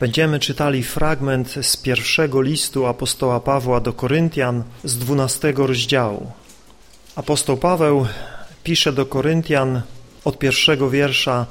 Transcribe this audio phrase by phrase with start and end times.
[0.00, 6.32] Będziemy czytali fragment z pierwszego listu apostoła Pawła do Koryntian z dwunastego rozdziału.
[7.16, 8.06] Apostoł Paweł
[8.64, 9.82] pisze do Koryntian
[10.24, 11.46] od pierwszego wiersza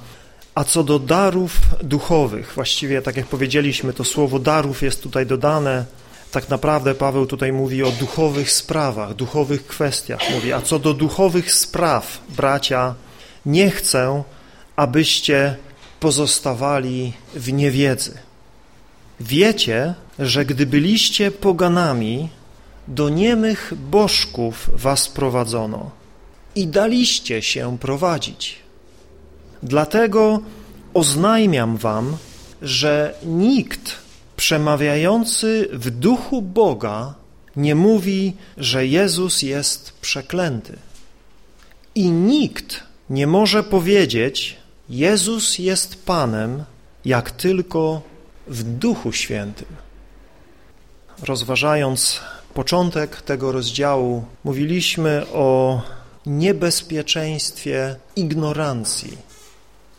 [0.56, 5.86] a co do darów duchowych, właściwie tak jak powiedzieliśmy, to słowo darów jest tutaj dodane,
[6.32, 10.20] tak naprawdę Paweł tutaj mówi o duchowych sprawach, duchowych kwestiach.
[10.32, 12.96] Mówi, a co do duchowych spraw, bracia,
[13.46, 14.24] nie chcę,
[14.76, 15.56] abyście
[16.00, 18.29] pozostawali w niewiedzy.
[19.20, 22.30] Wiecie, że gdy byliście poganami,
[22.88, 25.92] do niemych bożków was prowadzono
[26.56, 28.56] i daliście się prowadzić.
[29.64, 30.40] Dlatego
[30.94, 32.18] oznajmiam wam,
[32.62, 33.96] że nikt
[34.36, 37.14] przemawiający w duchu Boga
[37.56, 40.78] nie mówi, że Jezus jest przeklęty.
[41.96, 44.58] I nikt nie może powiedzieć,
[44.90, 46.64] Jezus jest Panem,
[47.06, 48.02] jak tylko
[48.50, 49.68] w Duchu Świętym.
[51.24, 52.22] Rozważając
[52.54, 55.82] początek tego rozdziału, mówiliśmy o
[56.26, 59.18] niebezpieczeństwie ignorancji,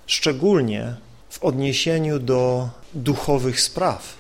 [0.07, 0.95] szczególnie
[1.31, 4.15] w odniesieniu do duchowych spraw.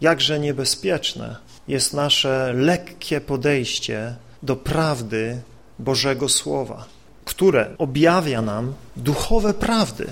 [0.00, 1.36] Jakże niebezpieczne
[1.68, 5.40] jest nasze lekkie podejście do prawdy
[5.78, 6.84] Bożego Słowa,
[7.24, 10.06] które objawia nam duchowe prawdy,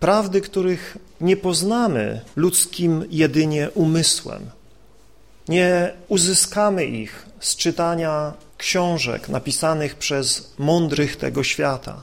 [0.00, 4.50] prawdy, których nie poznamy ludzkim jedynie umysłem.
[5.48, 12.02] Nie uzyskamy ich z czytania książek napisanych przez mądrych tego świata.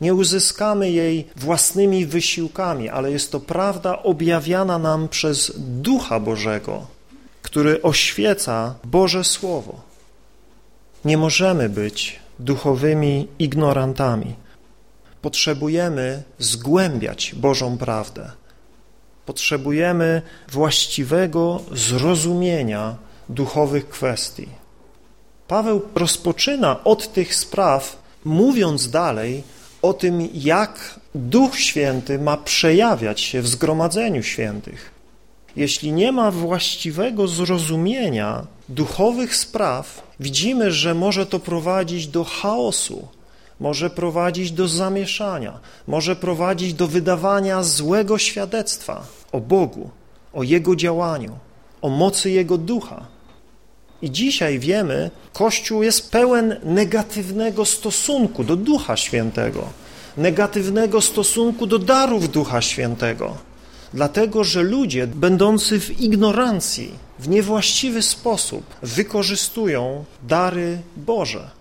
[0.00, 6.86] Nie uzyskamy jej własnymi wysiłkami, ale jest to prawda objawiana nam przez Ducha Bożego,
[7.42, 9.80] który oświeca Boże Słowo.
[11.04, 14.34] Nie możemy być duchowymi ignorantami.
[15.22, 18.30] Potrzebujemy zgłębiać Bożą prawdę.
[19.26, 22.96] Potrzebujemy właściwego zrozumienia
[23.28, 24.48] duchowych kwestii.
[25.48, 29.42] Paweł rozpoczyna od tych spraw, mówiąc dalej
[29.82, 34.90] o tym, jak Duch Święty ma przejawiać się w zgromadzeniu świętych.
[35.56, 43.08] Jeśli nie ma właściwego zrozumienia duchowych spraw, widzimy, że może to prowadzić do chaosu,
[43.60, 49.90] może prowadzić do zamieszania, może prowadzić do wydawania złego świadectwa o Bogu,
[50.32, 51.38] o Jego działaniu,
[51.82, 53.06] o mocy Jego Ducha.
[54.02, 59.68] I dzisiaj wiemy, Kościół jest pełen negatywnego stosunku do Ducha Świętego,
[60.16, 63.36] negatywnego stosunku do darów Ducha Świętego,
[63.94, 71.59] dlatego że ludzie będący w ignorancji, w niewłaściwy sposób wykorzystują dary Boże.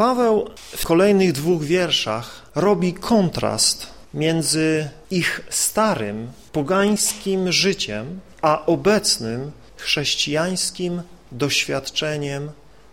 [0.00, 11.02] Paweł w kolejnych dwóch wierszach robi kontrast między ich starym, pogańskim życiem, a obecnym chrześcijańskim
[11.32, 12.50] doświadczeniem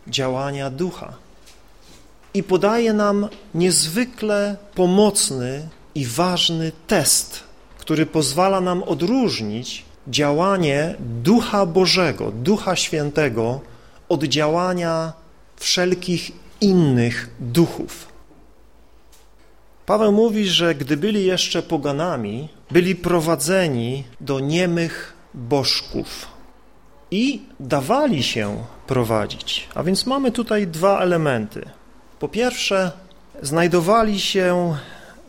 [0.07, 1.13] działania ducha.
[2.33, 7.43] I podaje nam niezwykle pomocny i ważny test,
[7.77, 13.61] który pozwala nam odróżnić działanie Ducha Bożego, Ducha Świętego
[14.09, 15.13] od działania
[15.57, 18.07] wszelkich innych duchów.
[19.85, 26.27] Paweł mówi, że gdy byli jeszcze poganami, byli prowadzeni do niemych bożków
[27.11, 29.67] i dawali się prowadzić.
[29.75, 31.69] A więc mamy tutaj dwa elementy.
[32.19, 32.91] Po pierwsze,
[33.41, 34.75] znajdowali się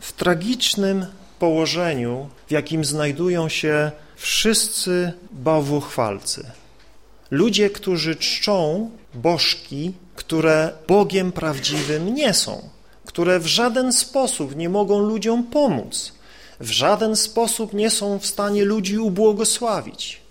[0.01, 1.07] w tragicznym
[1.39, 6.51] położeniu, w jakim znajdują się wszyscy bałwochwalcy.
[7.31, 12.69] Ludzie, którzy czczą bożki, które Bogiem prawdziwym nie są,
[13.05, 16.13] które w żaden sposób nie mogą ludziom pomóc,
[16.61, 20.29] w żaden sposób nie są w stanie ludzi ubłogosławić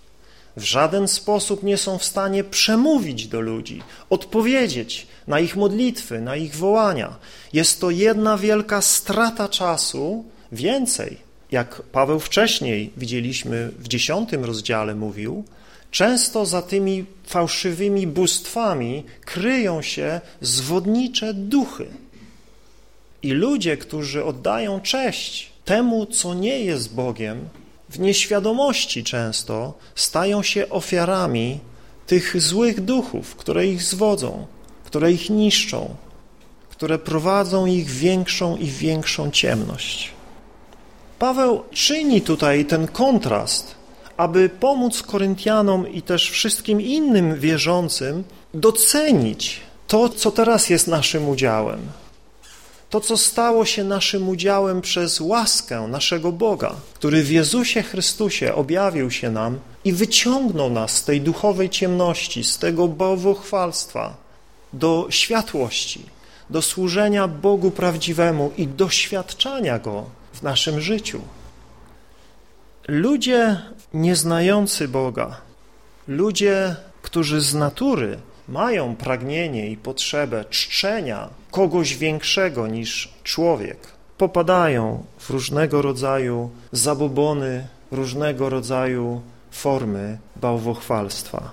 [0.58, 6.36] w żaden sposób nie są w stanie przemówić do ludzi, odpowiedzieć na ich modlitwy, na
[6.36, 7.16] ich wołania.
[7.52, 11.16] Jest to jedna wielka strata czasu, więcej,
[11.50, 15.44] jak Paweł wcześniej widzieliśmy w dziesiątym rozdziale mówił,
[15.90, 21.86] często za tymi fałszywymi bóstwami kryją się zwodnicze duchy.
[23.22, 27.48] I ludzie, którzy oddają cześć temu, co nie jest Bogiem,
[27.88, 31.58] w nieświadomości często stają się ofiarami
[32.06, 34.46] tych złych duchów, które ich zwodzą,
[34.84, 35.94] które ich niszczą,
[36.70, 40.10] które prowadzą ich w większą i większą ciemność.
[41.18, 43.77] Paweł czyni tutaj ten kontrast,
[44.18, 48.24] aby pomóc Koryntianom i też wszystkim innym wierzącym
[48.54, 51.80] docenić to, co teraz jest naszym udziałem.
[52.90, 59.10] to, co stało się naszym udziałem przez łaskę naszego Boga, który w Jezusie Chrystusie objawił
[59.10, 64.16] się nam i wyciągnął nas z tej duchowej ciemności, z tego bałwochwalstwa
[64.72, 66.02] do światłości,
[66.50, 71.20] do służenia Bogu prawdziwemu i doświadczania Go w naszym życiu.
[72.88, 73.56] Ludzie
[73.94, 75.40] nieznający Boga,
[76.08, 78.18] ludzie, którzy z natury
[78.48, 83.78] mają pragnienie i potrzebę czczenia kogoś większego niż człowiek,
[84.18, 89.20] popadają w różnego rodzaju zabobony, różnego rodzaju
[89.50, 91.52] formy bałwochwalstwa.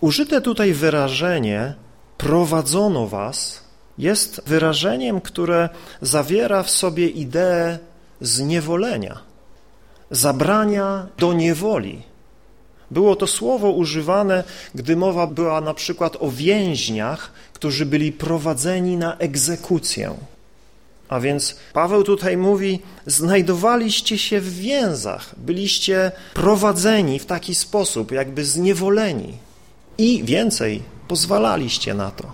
[0.00, 1.74] Użyte tutaj wyrażenie
[2.18, 3.64] prowadzono was
[3.98, 5.68] jest wyrażeniem, które
[6.02, 7.78] zawiera w sobie ideę
[8.20, 9.29] zniewolenia,
[10.10, 12.02] zabrania do niewoli,
[12.90, 19.16] było to słowo używane, gdy mowa była na przykład o więźniach, którzy byli prowadzeni na
[19.16, 20.14] egzekucję.
[21.08, 28.44] A więc Paweł tutaj mówi, znajdowaliście się w więzach, byliście prowadzeni w taki sposób, jakby
[28.44, 29.32] zniewoleni.
[29.98, 32.32] I więcej, pozwalaliście na to.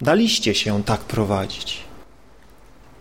[0.00, 1.78] Daliście się tak prowadzić.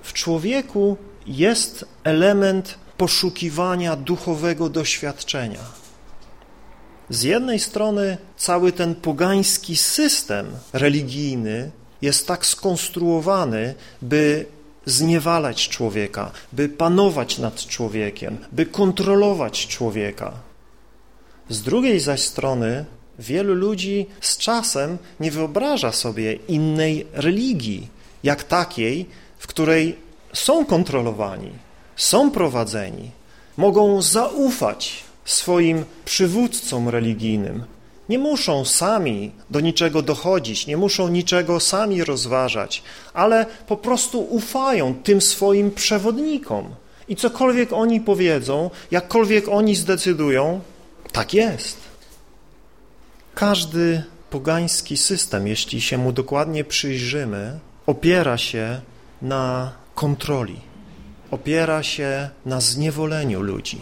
[0.04, 0.98] W człowieku
[1.28, 5.60] jest element poszukiwania duchowego doświadczenia
[7.10, 11.72] z jednej strony cały ten pogański system religijny
[12.02, 14.46] jest tak skonstruowany, by
[14.86, 20.32] zniewalać człowieka, by panować nad człowiekiem, by kontrolować człowieka.
[21.50, 22.86] Z drugiej zaś strony
[23.20, 27.88] wielu ludzi z czasem nie wyobraża sobie innej religii,
[28.24, 29.06] jak takiej,
[29.38, 29.96] w której
[30.34, 31.52] są kontrolowani,
[32.02, 33.12] są prowadzeni,
[33.58, 37.64] mogą zaufać swoim przywódcom religijnym.
[38.10, 42.84] Nie muszą sami do niczego dochodzić, nie muszą niczego sami rozważać,
[43.14, 46.76] ale po prostu ufają tym swoim przewodnikom.
[47.08, 50.60] I cokolwiek oni powiedzą, jakkolwiek oni zdecydują,
[51.12, 51.78] tak jest.
[53.36, 58.82] Każdy pogański system, jeśli się mu dokładnie przyjrzymy, opiera się
[59.22, 60.71] na kontroli,
[61.32, 63.78] opiera się na zniewoleniu ludzi.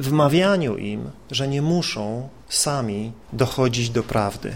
[0.00, 4.54] Wmawianiu im, że nie muszą sami dochodzić do prawdy,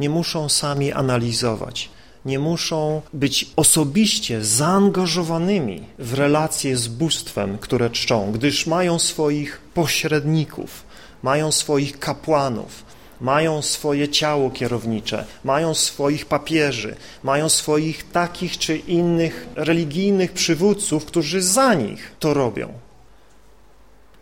[0.00, 1.90] nie muszą sami analizować,
[2.24, 10.84] nie muszą być osobiście zaangażowanymi w relacje z bóstwem, które czczą, gdyż mają swoich pośredników,
[11.22, 12.93] mają swoich kapłanów,
[13.24, 21.42] mają swoje ciało kierownicze, mają swoich papieży, mają swoich takich czy innych religijnych przywódców, którzy
[21.42, 22.84] za nich to robią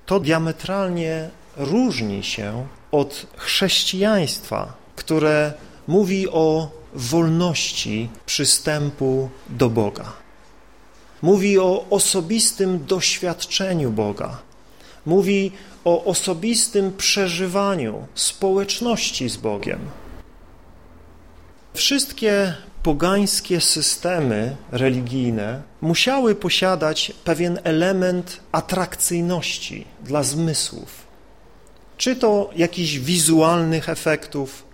[0.07, 5.53] to diametralnie różni się od chrześcijaństwa, które
[5.89, 10.13] mówi o wolności przystępu do Boga.
[11.23, 14.39] Mówi o osobistym doświadczeniu Boga.
[15.07, 15.53] Mówi
[15.85, 19.79] o osobistym przeżywaniu społeczności z Bogiem.
[21.75, 31.07] Wszystkie pogańskie systemy religijne musiały posiadać pewien element atrakcyjności dla zmysłów.
[31.97, 34.65] Czy to jakichś wizualnych efektów,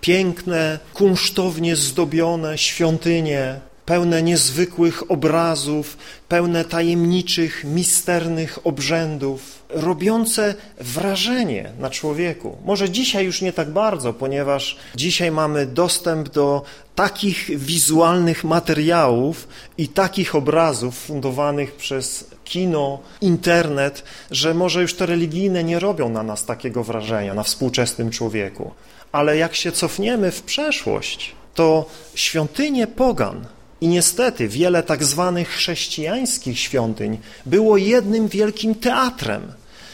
[0.00, 5.96] piękne, kunsztownie zdobione świątynie, pełne niezwykłych obrazów,
[6.28, 12.56] pełne tajemniczych, misternych obrzędów, robiące wrażenie na człowieku.
[12.64, 16.62] Może dzisiaj już nie tak bardzo, ponieważ dzisiaj mamy dostęp do
[16.94, 19.48] takich wizualnych materiałów
[19.78, 26.22] i takich obrazów fundowanych przez kino, internet, że może już te religijne nie robią na
[26.22, 28.70] nas takiego wrażenia, na współczesnym człowieku.
[29.12, 33.46] Ale jak się cofniemy w przeszłość, to świątynie pogan
[33.82, 39.52] i niestety wiele tak zwanych chrześcijańskich świątyń było jednym wielkim teatrem,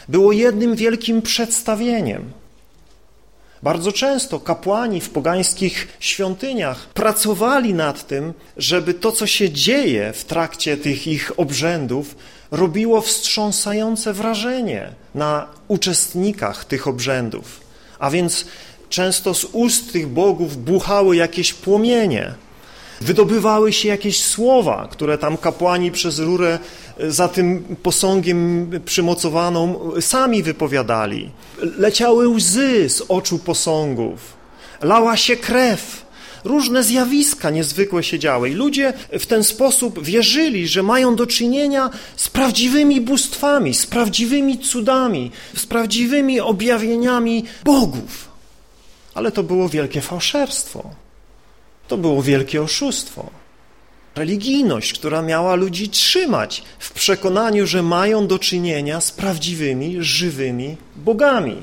[0.09, 2.33] było jednym wielkim przedstawieniem.
[3.63, 10.25] Bardzo często kapłani w pogańskich świątyniach pracowali nad tym, żeby to, co się dzieje w
[10.25, 12.17] trakcie tych ich obrzędów,
[12.51, 17.61] robiło wstrząsające wrażenie na uczestnikach tych obrzędów.
[17.99, 18.45] A więc
[18.89, 22.35] często z ust tych bogów buchały jakieś płomienie,
[23.01, 26.59] Wydobywały się jakieś słowa, które tam kapłani przez rurę
[26.99, 31.31] e, za tym posągiem przymocowaną sami wypowiadali.
[31.59, 34.39] Leciały łzy z oczu posągów.
[34.83, 36.09] Lała się krew.
[36.45, 41.91] Różne zjawiska niezwykłe się działy i ludzie w ten sposób wierzyli, że mają do czynienia
[42.17, 48.29] z prawdziwymi bóstwami, z prawdziwymi cudami, z prawdziwymi objawieniami bogów.
[49.15, 50.91] Ale to było wielkie fałszerstwo.
[51.89, 53.31] To było wielkie oszustwo.
[54.15, 61.57] Religijność, która miała ludzi trzymać w przekonaniu, że mają do czynienia z prawdziwymi, żywymi bogami,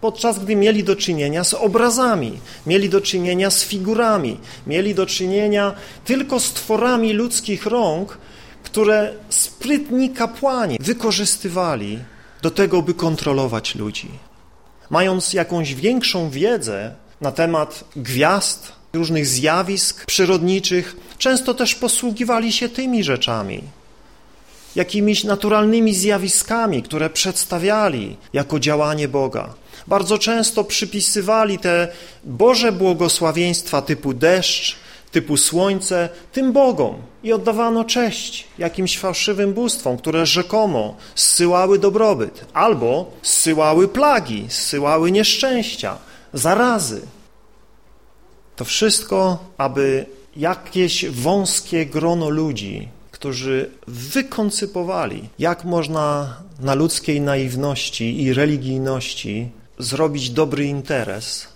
[0.00, 5.74] podczas gdy mieli do czynienia z obrazami, mieli do czynienia z figurami, mieli do czynienia
[6.04, 8.18] tylko z tworami ludzkich rąk,
[8.62, 11.98] które sprytni kapłani wykorzystywali
[12.42, 14.08] do tego, by kontrolować ludzi.
[14.90, 23.04] Mając jakąś większą wiedzę na temat gwiazd, różnych zjawisk przyrodniczych, często też posługiwali się tymi
[23.04, 23.62] rzeczami,
[24.76, 29.54] jakimiś naturalnymi zjawiskami, które przedstawiali jako działanie Boga.
[29.86, 31.88] Bardzo często przypisywali te
[32.24, 34.76] Boże błogosławieństwa typu deszcz,
[35.12, 43.10] typu słońce tym bogom i oddawano cześć jakimś fałszywym bóstwom, które rzekomo zsyłały dobrobyt albo
[43.22, 45.98] zsyłały plagi, zsyłały nieszczęścia,
[46.32, 47.00] zarazy.
[48.56, 58.32] To wszystko, aby jakieś wąskie grono ludzi, którzy wykoncypowali, jak można na ludzkiej naiwności i
[58.32, 61.48] religijności zrobić dobry interes.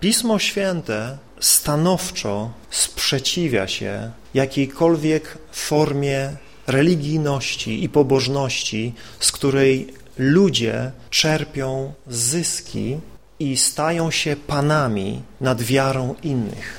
[0.00, 6.36] Pismo Święte stanowczo sprzeciwia się jakiejkolwiek formie
[6.66, 12.96] religijności i pobożności, z której ludzie czerpią zyski
[13.38, 16.78] i stają się panami nad wiarą innych.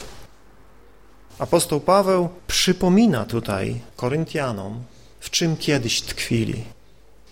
[1.39, 4.83] Apostoł Paweł przypomina tutaj Koryntianom,
[5.19, 6.63] w czym kiedyś tkwili,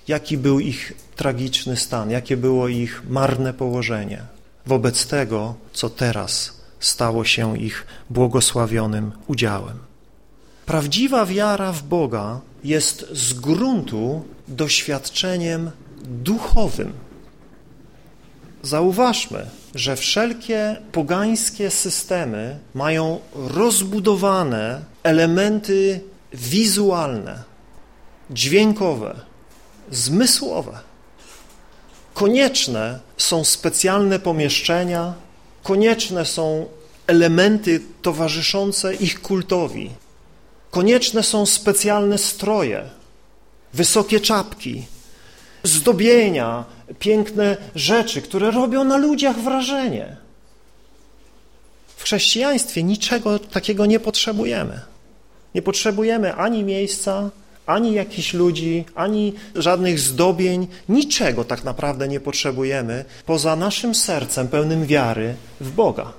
[0.07, 4.33] jaki był ich tragiczny stan, jakie było ich marne położenie
[4.65, 9.77] wobec tego, co teraz stało się ich błogosławionym udziałem.
[10.65, 15.71] Prawdziwa wiara w Boga jest z gruntu doświadczeniem
[16.03, 16.93] duchowym.
[18.63, 26.01] Zauważmy, że wszelkie pogańskie systemy mają rozbudowane elementy
[26.33, 27.43] wizualne,
[28.31, 29.15] dźwiękowe,
[29.91, 30.79] zmysłowe.
[32.13, 35.13] Konieczne są specjalne pomieszczenia,
[35.63, 36.65] konieczne są
[37.07, 39.89] elementy towarzyszące ich kultowi.
[40.71, 42.89] Konieczne są specjalne stroje,
[43.73, 44.85] wysokie czapki,
[45.63, 46.65] zdobienia,
[46.99, 50.17] piękne rzeczy, które robią na ludziach wrażenie.
[51.87, 54.81] W chrześcijaństwie niczego takiego nie potrzebujemy.
[55.55, 57.29] Nie potrzebujemy ani miejsca,
[57.65, 64.85] ani jakichś ludzi, ani żadnych zdobień, niczego tak naprawdę nie potrzebujemy poza naszym sercem pełnym
[64.85, 66.13] wiary w Boga.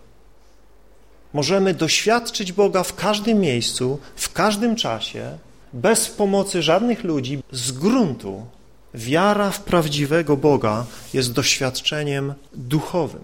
[1.33, 5.39] Możemy doświadczyć Boga w każdym miejscu, w każdym czasie,
[5.73, 8.47] bez pomocy żadnych ludzi, z gruntu.
[8.95, 13.21] Wiara w prawdziwego Boga jest doświadczeniem duchowym.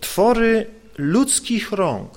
[0.00, 0.66] Twory
[0.98, 2.10] ludzkich rąk,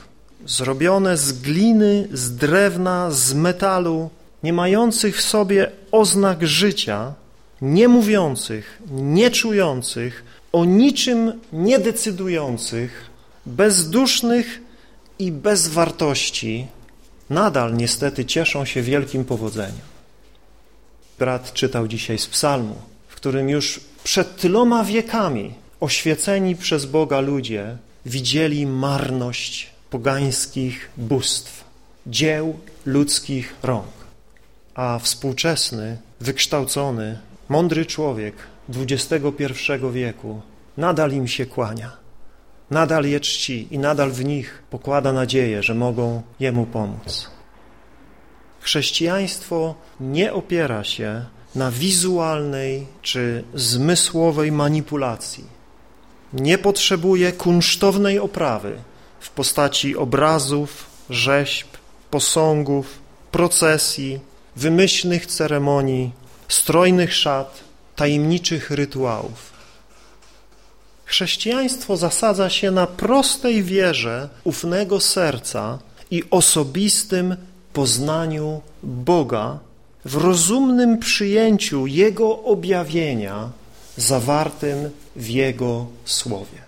[0.46, 4.10] zrobione z gliny, z drewna, z metalu,
[4.44, 7.14] nie mających w sobie oznak życia,
[7.62, 13.10] nie mówiących, nie czujących, o niczym nie decydujących,
[13.46, 14.62] bezdusznych
[15.20, 16.68] i bez wartości,
[17.30, 19.97] nadal niestety cieszą się wielkim powodzeniem.
[21.20, 22.76] Brat czytał dzisiaj z psalmu,
[23.08, 31.64] w którym już przed tyloma wiekami oświeceni przez Boga ludzie widzieli marność pogańskich bóstw,
[32.08, 33.98] dzieł ludzkich rąk
[34.78, 37.20] a współczesny, wykształcony,
[37.50, 38.36] mądry człowiek
[38.76, 39.34] XXI
[39.94, 40.42] wieku
[40.78, 41.92] nadal im się kłania,
[42.72, 47.37] nadal je czci i nadal w nich pokłada nadzieję, że mogą Jemu pomóc.
[48.68, 55.44] Chrześcijaństwo nie opiera się na wizualnej czy zmysłowej manipulacji.
[56.34, 58.78] Nie potrzebuje kunsztownej oprawy
[59.20, 61.68] w postaci obrazów, rzeźb,
[62.12, 63.00] posągów,
[63.32, 64.20] procesji,
[64.56, 66.12] wymyślnych ceremonii,
[66.48, 67.60] strojnych szat,
[67.96, 69.52] tajemniczych rytuałów.
[71.06, 75.80] Chrześcijaństwo zasadza się na prostej wierze ufnego serca
[76.12, 77.36] i osobistym
[77.78, 79.60] poznaniu Boga
[80.06, 83.50] w rozumnym przyjęciu Jego objawienia
[83.98, 86.62] zawartym w Jego Słowie.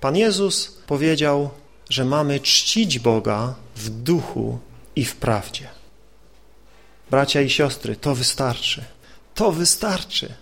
[0.00, 1.50] Pan Jezus powiedział,
[1.88, 4.58] że mamy czcić Boga w duchu
[4.96, 5.68] i w prawdzie.
[7.10, 8.84] Bracia i siostry, to wystarczy.
[9.34, 10.34] To wystarczy.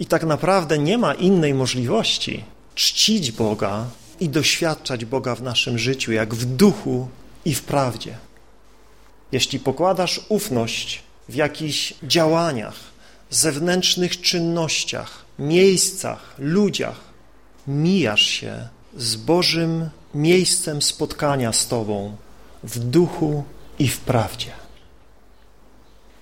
[0.00, 3.86] I tak naprawdę nie ma innej możliwości czcić Boga
[4.20, 7.08] i doświadczać Boga w naszym życiu, jak w duchu
[7.44, 8.16] i w prawdzie.
[9.32, 12.74] Jeśli pokładasz ufność w jakichś działaniach,
[13.30, 17.00] zewnętrznych czynnościach, miejscach, ludziach,
[17.66, 22.16] mijasz się z Bożym miejscem spotkania z Tobą
[22.62, 23.44] w duchu
[23.78, 24.52] i w prawdzie.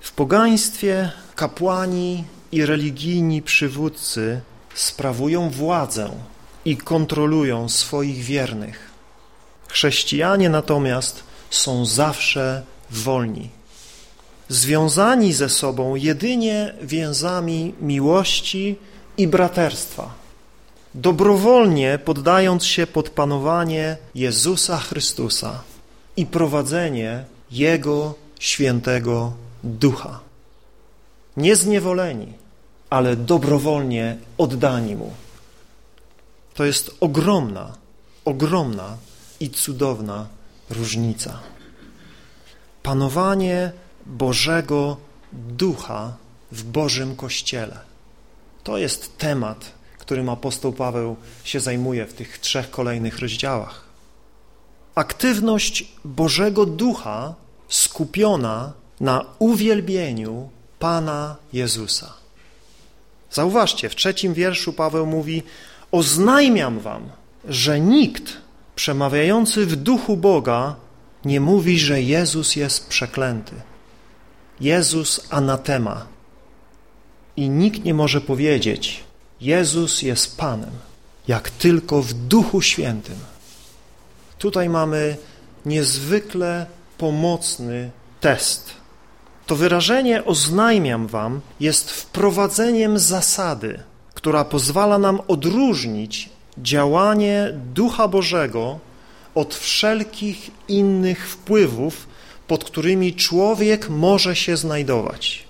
[0.00, 4.40] W pogaństwie kapłani i religijni przywódcy
[4.74, 6.10] sprawują władzę
[6.64, 8.87] i kontrolują swoich wiernych.
[9.68, 13.50] Chrześcijanie natomiast są zawsze wolni,
[14.48, 18.76] związani ze sobą jedynie więzami miłości
[19.16, 20.14] i braterstwa,
[20.94, 25.62] dobrowolnie poddając się pod panowanie Jezusa Chrystusa
[26.16, 29.32] i prowadzenie Jego świętego
[29.64, 30.20] ducha.
[31.36, 32.32] Niezniewoleni,
[32.90, 35.12] ale dobrowolnie oddani Mu.
[36.54, 37.72] To jest ogromna,
[38.24, 38.96] ogromna
[39.40, 40.26] i cudowna
[40.70, 41.40] różnica.
[42.82, 43.72] Panowanie
[44.06, 44.96] Bożego
[45.32, 46.16] Ducha
[46.52, 47.80] w Bożym Kościele.
[48.64, 53.84] To jest temat, którym apostoł Paweł się zajmuje w tych trzech kolejnych rozdziałach.
[54.94, 57.34] Aktywność Bożego Ducha
[57.68, 62.12] skupiona na uwielbieniu Pana Jezusa.
[63.30, 65.42] Zauważcie, w trzecim wierszu Paweł mówi
[65.92, 67.10] Oznajmiam wam,
[67.48, 68.36] że nikt
[68.78, 70.74] przemawiający w duchu Boga
[71.24, 73.54] nie mówi, że Jezus jest przeklęty.
[74.60, 76.06] Jezus anatema.
[77.36, 79.04] I nikt nie może powiedzieć,
[79.40, 80.70] Jezus jest Panem,
[81.28, 83.18] jak tylko w Duchu Świętym.
[84.38, 85.16] Tutaj mamy
[85.66, 86.66] niezwykle
[86.98, 88.70] pomocny test.
[89.46, 93.82] To wyrażenie oznajmiam wam jest wprowadzeniem zasady,
[94.14, 98.78] która pozwala nam odróżnić działanie Ducha Bożego
[99.34, 102.06] od wszelkich innych wpływów,
[102.46, 105.44] pod którymi człowiek może się znajdować.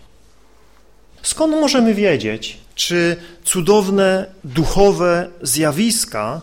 [1.23, 6.43] Skąd możemy wiedzieć, czy cudowne duchowe zjawiska,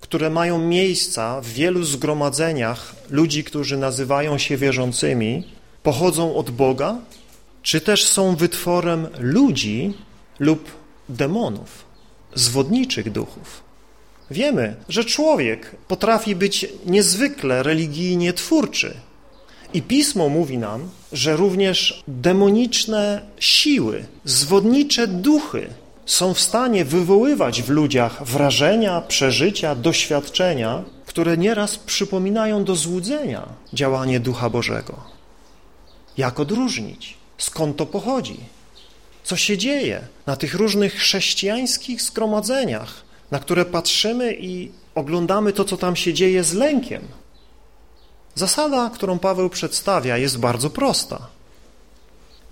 [0.00, 5.48] które mają miejsca w wielu zgromadzeniach ludzi, którzy nazywają się wierzącymi,
[5.82, 6.96] pochodzą od Boga,
[7.62, 9.94] czy też są wytworem ludzi
[10.38, 10.70] lub
[11.08, 11.84] demonów,
[12.34, 13.63] zwodniczych duchów.
[14.30, 18.94] Wiemy, że człowiek potrafi być niezwykle religijnie twórczy.
[19.74, 25.70] I Pismo mówi nam, że również demoniczne siły, zwodnicze duchy
[26.06, 34.20] są w stanie wywoływać w ludziach wrażenia, przeżycia, doświadczenia, które nieraz przypominają do złudzenia działanie
[34.20, 35.00] Ducha Bożego.
[36.16, 37.16] Jak odróżnić?
[37.38, 38.36] Skąd to pochodzi?
[39.24, 43.03] Co się dzieje na tych różnych chrześcijańskich zgromadzeniach,
[43.34, 47.02] na które patrzymy i oglądamy to, co tam się dzieje z lękiem?
[48.34, 51.18] Zasada, którą Paweł przedstawia, jest bardzo prosta.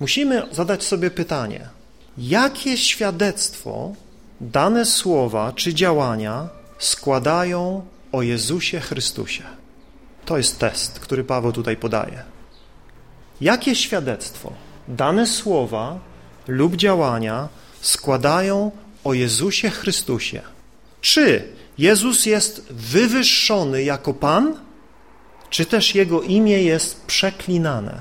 [0.01, 1.68] Musimy zadać sobie pytanie,
[2.18, 3.95] jakie świadectwo
[4.40, 9.45] dane słowa czy działania składają o Jezusie Chrystusie?
[10.25, 12.23] To jest test, który Paweł tutaj podaje.
[13.40, 14.53] Jakie świadectwo
[14.88, 15.99] dane słowa
[16.49, 17.49] lub działania
[17.81, 18.71] składają
[19.05, 20.42] o Jezusie Chrystusie?
[21.02, 24.56] Czy Jezus jest wywyższony jako Pan,
[25.50, 28.00] czy też Jego imię jest przeklinane,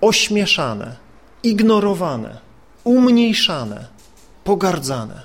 [0.00, 0.96] ośmieszane,
[1.42, 2.38] ignorowane,
[2.84, 3.86] umniejszane,
[4.44, 5.22] pogardzane?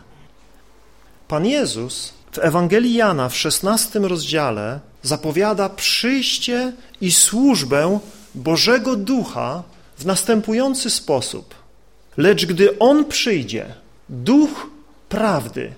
[1.27, 7.99] Pan Jezus w Ewangelii Jana w szesnastym rozdziale zapowiada przyjście i służbę
[8.35, 9.63] Bożego Ducha
[9.97, 11.55] w następujący sposób.
[12.17, 13.73] Lecz gdy On przyjdzie,
[14.09, 14.67] Duch
[15.09, 15.73] prawdy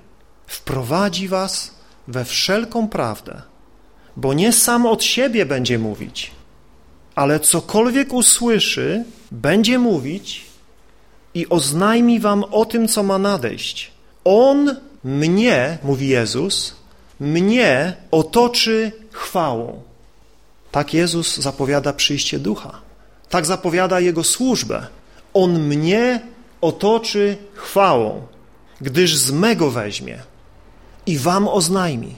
[0.48, 1.72] wprowadzi was
[2.08, 3.42] we wszelką prawdę,
[4.18, 6.32] bo nie sam od siebie będzie mówić,
[7.16, 10.46] ale cokolwiek usłyszy, będzie mówić
[11.34, 13.92] i oznajmi wam o tym, co ma nadejść.
[14.24, 16.76] On mnie, mówi Jezus,
[17.20, 19.82] mnie otoczy chwałą.
[20.72, 22.82] Tak Jezus zapowiada przyjście Ducha.
[23.30, 24.88] Tak zapowiada Jego służbę.
[25.34, 26.22] On mnie
[26.62, 28.22] otoczy chwałą,
[28.82, 30.20] gdyż z mego weźmie
[31.08, 32.16] i wam oznajmi.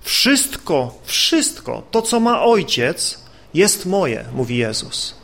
[0.00, 3.18] Wszystko, wszystko, to co ma Ojciec,
[3.54, 5.14] jest moje, mówi Jezus.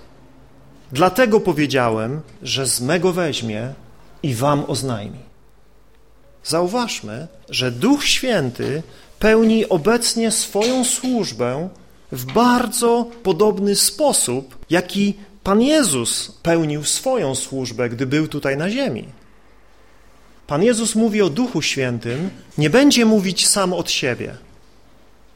[0.93, 3.75] Dlatego powiedziałem, że z mego weźmie
[4.23, 5.19] i wam oznajmi.
[6.45, 8.83] Zauważmy, że Duch Święty
[9.19, 11.69] pełni obecnie swoją służbę
[12.13, 19.22] w bardzo podobny sposób, jaki Pan Jezus pełnił swoją służbę, gdy był tutaj na ziemi.
[20.47, 24.35] Pan Jezus mówi o Duchu Świętym, nie będzie mówić sam od siebie.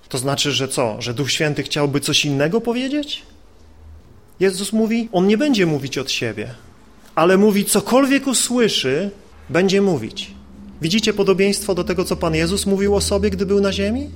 [0.08, 1.02] To znaczy, że co?
[1.02, 3.22] Że Duch Święty chciałby coś innego powiedzieć?
[4.40, 6.54] Jezus mówi, On nie będzie mówić od siebie,
[7.14, 9.10] ale mówi, cokolwiek usłyszy,
[9.48, 10.30] będzie mówić.
[10.82, 14.10] Widzicie podobieństwo do tego, co Pan Jezus mówił o sobie, gdy był na ziemi?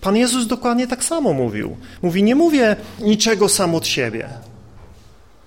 [0.00, 1.76] Pan Jezus dokładnie tak samo mówił.
[2.02, 4.28] Mówi, nie mówię niczego sam od siebie,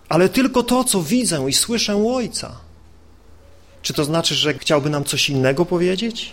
[0.10, 2.69] ale tylko to, co widzę i słyszę u Ojca.
[3.82, 6.32] Czy to znaczy, że chciałby nam coś innego powiedzieć?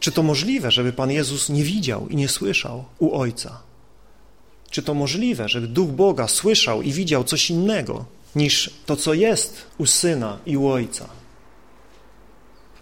[0.00, 3.60] Czy to możliwe, żeby Pan Jezus nie widział i nie słyszał u Ojca?
[4.70, 8.04] Czy to możliwe, żeby Duch Boga słyszał i widział coś innego
[8.36, 11.08] niż to, co jest u Syna i u Ojca?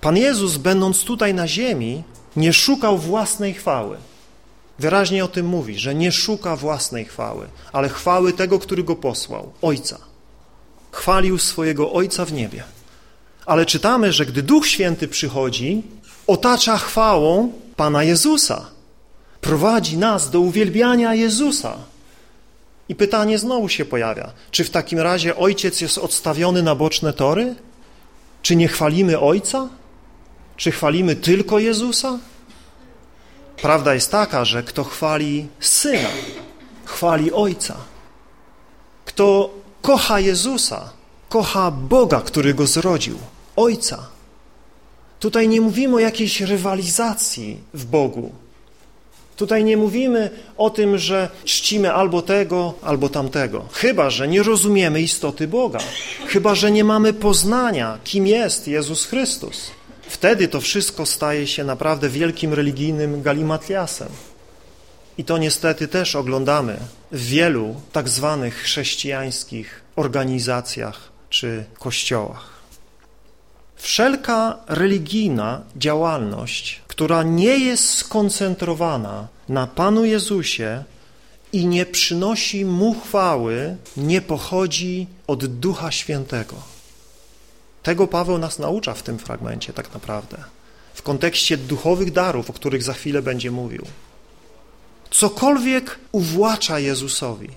[0.00, 2.02] Pan Jezus, będąc tutaj na ziemi,
[2.36, 3.96] nie szukał własnej chwały.
[4.78, 9.52] Wyraźnie o tym mówi, że nie szuka własnej chwały, ale chwały tego, który go posłał,
[9.62, 9.98] Ojca.
[10.92, 12.64] Chwalił swojego Ojca w niebie.
[13.50, 15.82] Ale czytamy, że gdy Duch Święty przychodzi,
[16.26, 18.66] otacza chwałą Pana Jezusa.
[19.40, 21.76] Prowadzi nas do uwielbiania Jezusa.
[22.88, 27.54] I pytanie znowu się pojawia, czy w takim razie Ojciec jest odstawiony na boczne tory?
[28.42, 29.68] Czy nie chwalimy Ojca?
[30.56, 32.18] Czy chwalimy tylko Jezusa?
[33.62, 36.08] Prawda jest taka, że kto chwali Syna,
[36.84, 37.76] chwali Ojca.
[39.04, 39.50] Kto
[39.82, 40.90] kocha Jezusa,
[41.28, 43.18] kocha Boga, który go zrodził,
[43.60, 44.06] Ojca.
[45.20, 48.32] Tutaj nie mówimy o jakiejś rywalizacji w Bogu.
[49.36, 53.68] Tutaj nie mówimy o tym, że czcimy albo tego, albo tamtego.
[53.72, 55.78] Chyba, że nie rozumiemy istoty Boga.
[56.26, 59.70] Chyba, że nie mamy poznania, kim jest Jezus Chrystus.
[60.08, 64.08] Wtedy to wszystko staje się naprawdę wielkim religijnym galimatiasem.
[65.18, 66.76] I to niestety też oglądamy
[67.12, 72.59] w wielu tak zwanych chrześcijańskich organizacjach czy kościołach.
[73.80, 80.84] Wszelka religijna działalność, która nie jest skoncentrowana na Panu Jezusie
[81.52, 86.56] i nie przynosi Mu chwały, nie pochodzi od Ducha Świętego.
[87.82, 90.36] Tego Paweł nas naucza w tym fragmencie tak naprawdę,
[90.94, 93.86] w kontekście duchowych darów, o których za chwilę będzie mówił.
[95.10, 97.48] Cokolwiek uwłacza Jezusowi,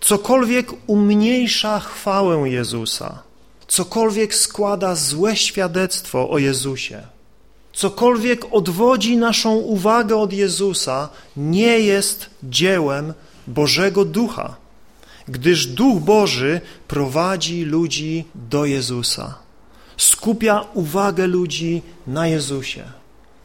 [0.00, 3.23] cokolwiek umniejsza chwałę Jezusa,
[3.68, 7.02] cokolwiek składa złe świadectwo o Jezusie,
[7.72, 13.14] cokolwiek odwodzi naszą uwagę od Jezusa, nie jest dziełem
[13.46, 14.56] Bożego Ducha,
[15.28, 19.44] gdyż Duch Boży prowadzi ludzi do Jezusa
[19.96, 22.84] skupia uwagę ludzi na Jezusie.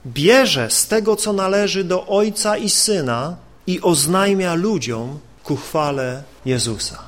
[0.06, 3.36] Bierze z tego, co należy do Ojca i Syna
[3.68, 7.00] i oznajmia ludziom ku chwale Jezusa.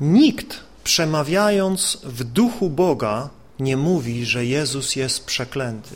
[0.00, 5.94] Nikt przemawiając w duchu Boga nie mówi, że Jezus jest przeklęty.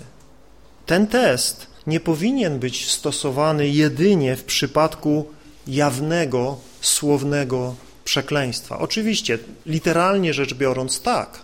[0.86, 5.26] Ten test nie powinien być stosowany jedynie w przypadku
[5.66, 7.74] jawnego, słownego
[8.04, 8.78] przekleństwa.
[8.78, 11.40] Oczywiście, literalnie rzecz biorąc tak,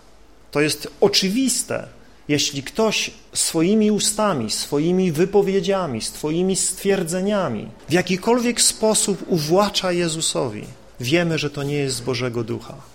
[0.51, 1.87] to jest oczywiste,
[2.27, 10.63] jeśli ktoś swoimi ustami, swoimi wypowiedziami, swoimi stwierdzeniami w jakikolwiek sposób uwłacza Jezusowi,
[10.99, 12.94] wiemy, że to nie jest z Bożego Ducha.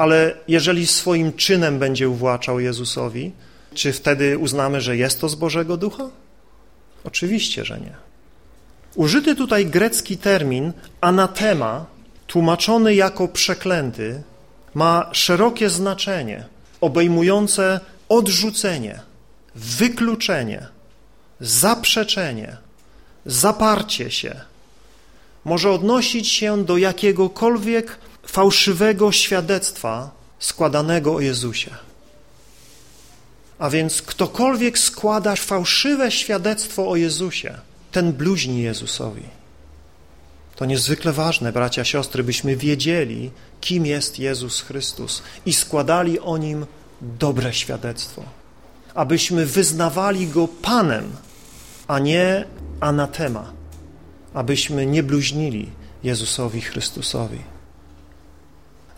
[0.00, 3.32] Ale jeżeli swoim czynem będzie uwłaczał Jezusowi,
[3.74, 6.08] czy wtedy uznamy, że jest to z Bożego Ducha?
[7.04, 7.92] Oczywiście, że nie.
[8.94, 11.86] Użyty tutaj grecki termin anatema,
[12.26, 14.22] tłumaczony jako przeklęty,
[14.74, 16.44] ma szerokie znaczenie,
[16.80, 19.00] obejmujące odrzucenie,
[19.54, 20.66] wykluczenie,
[21.40, 22.56] zaprzeczenie,
[23.26, 24.40] zaparcie się.
[25.44, 27.98] Może odnosić się do jakiegokolwiek
[28.30, 31.70] fałszywego świadectwa składanego o Jezusie.
[33.58, 37.54] A więc ktokolwiek składa fałszywe świadectwo o Jezusie,
[37.92, 39.22] ten bluźni Jezusowi.
[40.56, 46.66] To niezwykle ważne, bracia, siostry, byśmy wiedzieli, kim jest Jezus Chrystus i składali o Nim
[47.00, 48.22] dobre świadectwo.
[48.94, 51.12] Abyśmy wyznawali Go Panem,
[51.88, 52.44] a nie
[52.80, 53.52] anatema.
[54.34, 55.70] Abyśmy nie bluźnili
[56.02, 57.38] Jezusowi Chrystusowi.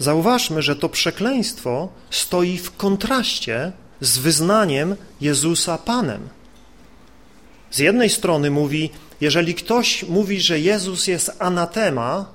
[0.02, 6.28] Zauważmy, że to przekleństwo stoi w kontraście z wyznaniem Jezusa Panem.
[7.70, 12.26] Z jednej strony mówi, jeżeli ktoś mówi, że Jezus jest anatema,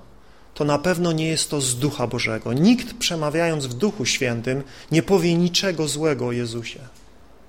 [0.54, 2.54] to na pewno nie jest to z Ducha Bożego.
[2.54, 6.80] Nikt przemawiając w Duchu Świętym nie powie niczego złego o Jezusie.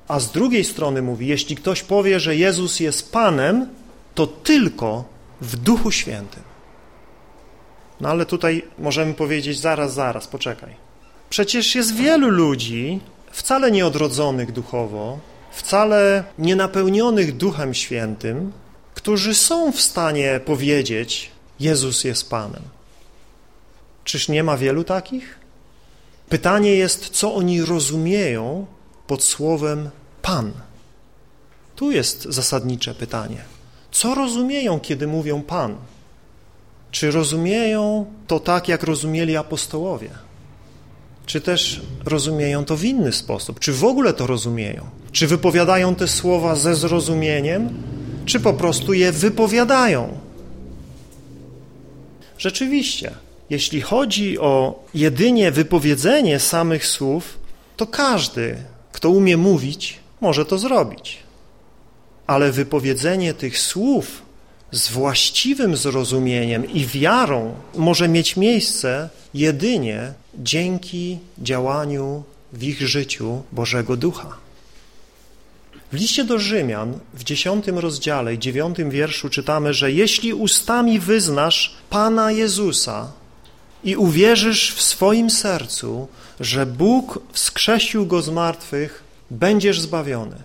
[0.08, 3.68] A z drugiej strony mówi, jeśli ktoś powie, że Jezus jest Panem,
[4.14, 5.04] to tylko
[5.40, 6.42] w Duchu Świętym.
[8.00, 10.74] No ale tutaj możemy powiedzieć, zaraz, zaraz, poczekaj.
[11.30, 15.18] Przecież jest wielu ludzi, wcale nieodrodzonych duchowo,
[15.52, 18.52] wcale nienapełnionych Duchem Świętym,
[18.94, 21.30] którzy są w stanie powiedzieć,
[21.60, 22.62] Jezus jest Panem.
[24.04, 25.38] Czyż nie ma wielu takich?
[26.28, 28.66] Pytanie jest, co oni rozumieją
[29.06, 29.90] pod słowem
[30.22, 30.52] Pan.
[31.76, 33.44] Tu jest zasadnicze pytanie.
[33.90, 35.76] Co rozumieją, kiedy mówią Pan?
[36.90, 40.10] Czy rozumieją to tak, jak rozumieli apostołowie?
[41.26, 43.60] Czy też rozumieją to w inny sposób?
[43.60, 44.86] Czy w ogóle to rozumieją?
[45.12, 47.82] Czy wypowiadają te słowa ze zrozumieniem,
[48.26, 50.18] czy po prostu je wypowiadają?
[52.38, 53.10] Rzeczywiście,
[53.50, 57.38] jeśli chodzi o jedynie wypowiedzenie samych słów,
[57.76, 58.56] to każdy,
[58.92, 61.18] kto umie mówić, może to zrobić.
[62.26, 64.22] Ale wypowiedzenie tych słów
[64.72, 73.96] z właściwym zrozumieniem i wiarą może mieć miejsce jedynie dzięki działaniu w ich życiu Bożego
[73.96, 74.36] Ducha.
[75.92, 81.74] W liście do Rzymian w dziesiątym rozdziale i dziewiątym wierszu czytamy, że jeśli ustami wyznasz
[81.90, 83.12] Pana Jezusa
[83.84, 86.08] i uwierzysz w swoim sercu,
[86.40, 90.36] że Bóg wskrzesił Go z martwych, będziesz zbawiony.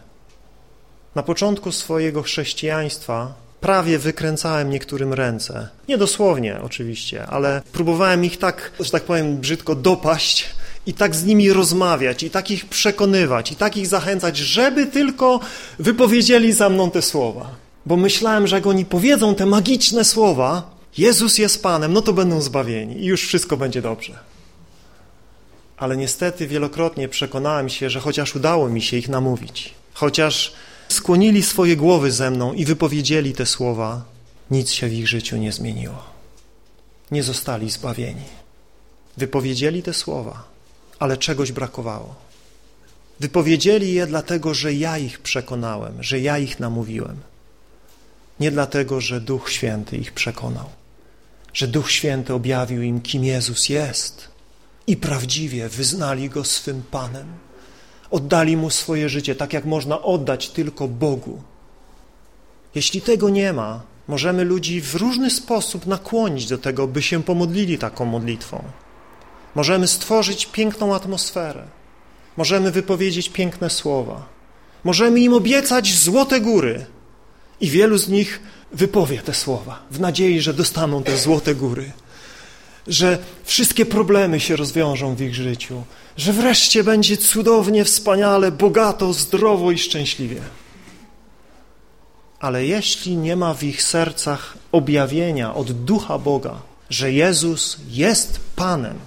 [1.15, 5.67] Na początku swojego chrześcijaństwa prawie wykręcałem niektórym ręce.
[5.87, 10.45] Nie dosłownie oczywiście, ale próbowałem ich tak, że tak powiem brzydko, dopaść
[10.85, 15.39] i tak z nimi rozmawiać, i tak ich przekonywać, i tak ich zachęcać, żeby tylko
[15.79, 17.49] wypowiedzieli za mną te słowa.
[17.85, 22.41] Bo myślałem, że jak oni powiedzą te magiczne słowa, Jezus jest Panem, no to będą
[22.41, 24.19] zbawieni i już wszystko będzie dobrze.
[25.77, 30.53] Ale niestety wielokrotnie przekonałem się, że chociaż udało mi się ich namówić, chociaż
[30.93, 34.05] skłonili swoje głowy ze mną i wypowiedzieli te słowa,
[34.51, 36.03] nic się w ich życiu nie zmieniło.
[37.11, 38.25] Nie zostali zbawieni.
[39.17, 40.43] Wypowiedzieli te słowa,
[40.99, 42.15] ale czegoś brakowało.
[43.19, 47.17] Wypowiedzieli je dlatego, że ja ich przekonałem, że ja ich namówiłem.
[48.39, 50.69] Nie dlatego, że Duch Święty ich przekonał,
[51.53, 54.27] że Duch Święty objawił im, kim Jezus jest
[54.87, 57.27] i prawdziwie wyznali Go swym Panem.
[58.13, 61.41] Oddali Mu swoje życie, tak jak można oddać tylko Bogu.
[62.75, 67.77] Jeśli tego nie ma, możemy ludzi w różny sposób nakłonić do tego, by się pomodlili
[67.77, 68.63] taką modlitwą.
[69.55, 71.63] Możemy stworzyć piękną atmosferę.
[72.37, 74.25] Możemy wypowiedzieć piękne słowa.
[74.83, 76.85] Możemy im obiecać złote góry.
[77.61, 78.39] I wielu z nich
[78.71, 81.91] wypowie te słowa w nadziei, że dostaną te złote góry.
[82.87, 85.83] Że wszystkie problemy się rozwiążą w ich życiu.
[86.17, 90.41] Że wreszcie będzie cudownie, wspaniale, bogato, zdrowo i szczęśliwie.
[92.39, 96.55] Ale jeśli nie ma w ich sercach objawienia od Ducha Boga,
[96.89, 98.99] że Jezus jest Panem,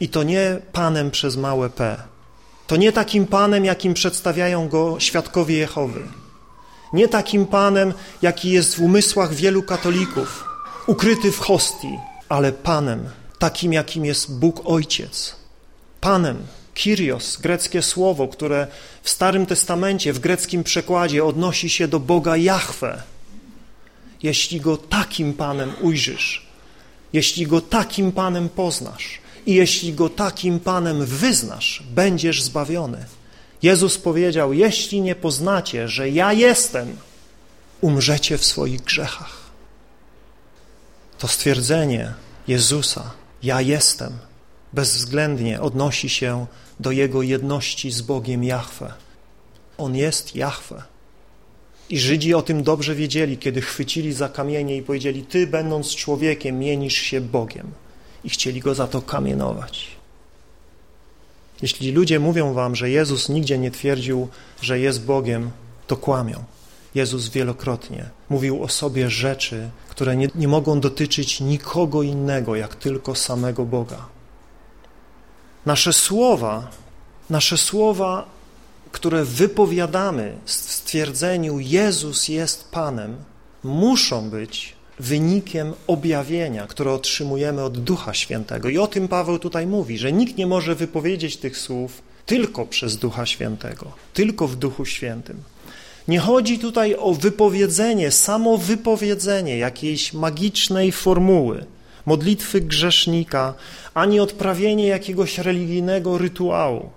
[0.00, 1.96] i to nie Panem przez małe p.
[2.66, 6.02] To nie takim Panem, jakim przedstawiają go świadkowie Jehowy.
[6.92, 10.44] Nie takim Panem, jaki jest w umysłach wielu katolików,
[10.86, 13.08] ukryty w hostii, ale Panem,
[13.38, 15.36] takim jakim jest Bóg Ojciec.
[16.00, 16.36] Panem,
[16.74, 18.66] Kyrios, greckie słowo, które
[19.02, 23.02] w Starym Testamencie, w greckim przekładzie odnosi się do Boga Jahwe.
[24.22, 26.46] Jeśli Go takim Panem ujrzysz,
[27.12, 33.04] jeśli Go takim Panem poznasz, i jeśli Go takim Panem wyznasz, będziesz zbawiony.
[33.62, 36.96] Jezus powiedział, jeśli nie poznacie, że ja jestem,
[37.80, 39.45] umrzecie w swoich grzechach.
[41.18, 42.14] To stwierdzenie
[42.48, 43.10] Jezusa,
[43.42, 44.12] ja jestem,
[44.72, 46.46] bezwzględnie odnosi się
[46.80, 48.92] do Jego jedności z Bogiem Jahwe.
[49.78, 50.82] On jest Jahwe.
[51.90, 56.58] I Żydzi o tym dobrze wiedzieli, kiedy chwycili za kamienie i powiedzieli, Ty, będąc człowiekiem,
[56.58, 57.72] mienisz się Bogiem
[58.24, 59.96] i chcieli go za to kamienować.
[61.62, 64.28] Jeśli ludzie mówią wam, że Jezus nigdzie nie twierdził,
[64.60, 65.50] że jest Bogiem,
[65.86, 66.44] to kłamią.
[66.96, 73.14] Jezus wielokrotnie mówił o sobie rzeczy, które nie, nie mogą dotyczyć nikogo innego, jak tylko
[73.14, 74.06] samego Boga.
[75.66, 76.70] Nasze słowa,
[77.30, 78.26] nasze słowa,
[78.92, 83.16] które wypowiadamy w stwierdzeniu Jezus jest Panem,
[83.64, 88.68] muszą być wynikiem objawienia, które otrzymujemy od Ducha Świętego.
[88.68, 92.96] I o tym Paweł tutaj mówi, że nikt nie może wypowiedzieć tych słów tylko przez
[92.96, 95.42] Ducha Świętego, tylko w Duchu Świętym.
[96.08, 101.64] Nie chodzi tutaj o wypowiedzenie, samo wypowiedzenie jakiejś magicznej formuły,
[102.06, 103.54] modlitwy grzesznika,
[103.94, 106.90] ani odprawienie jakiegoś religijnego rytuału.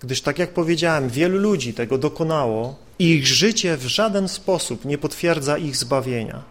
[0.00, 4.98] Gdyż, tak jak powiedziałem, wielu ludzi tego dokonało i ich życie w żaden sposób nie
[4.98, 6.42] potwierdza ich zbawienia.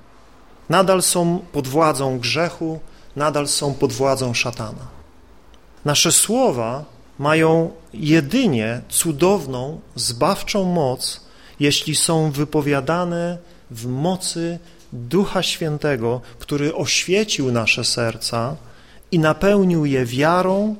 [0.69, 2.79] Nadal są pod władzą grzechu,
[3.15, 4.87] nadal są pod władzą szatana.
[5.85, 6.85] Nasze słowa
[7.19, 11.22] mają jedynie cudowną, zbawczą moc,
[11.63, 13.37] jeśli są wypowiadane
[13.71, 14.59] w mocy
[14.93, 18.55] Ducha Świętego, który oświecił nasze serca
[19.11, 20.75] i napełnił je wiarą,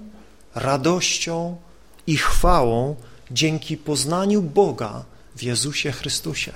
[0.56, 1.56] radością
[2.08, 2.96] i chwałą
[3.32, 5.04] dzięki poznaniu Boga
[5.36, 6.52] w Jezusie Chrystusie.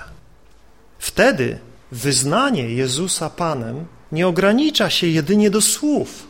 [0.98, 1.58] Wtedy
[1.92, 6.28] wyznanie Jezusa Panem nie ogranicza się jedynie do słów,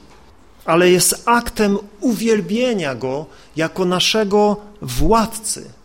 [0.65, 5.78] ale jest aktem uwielbienia Go jako naszego władcy,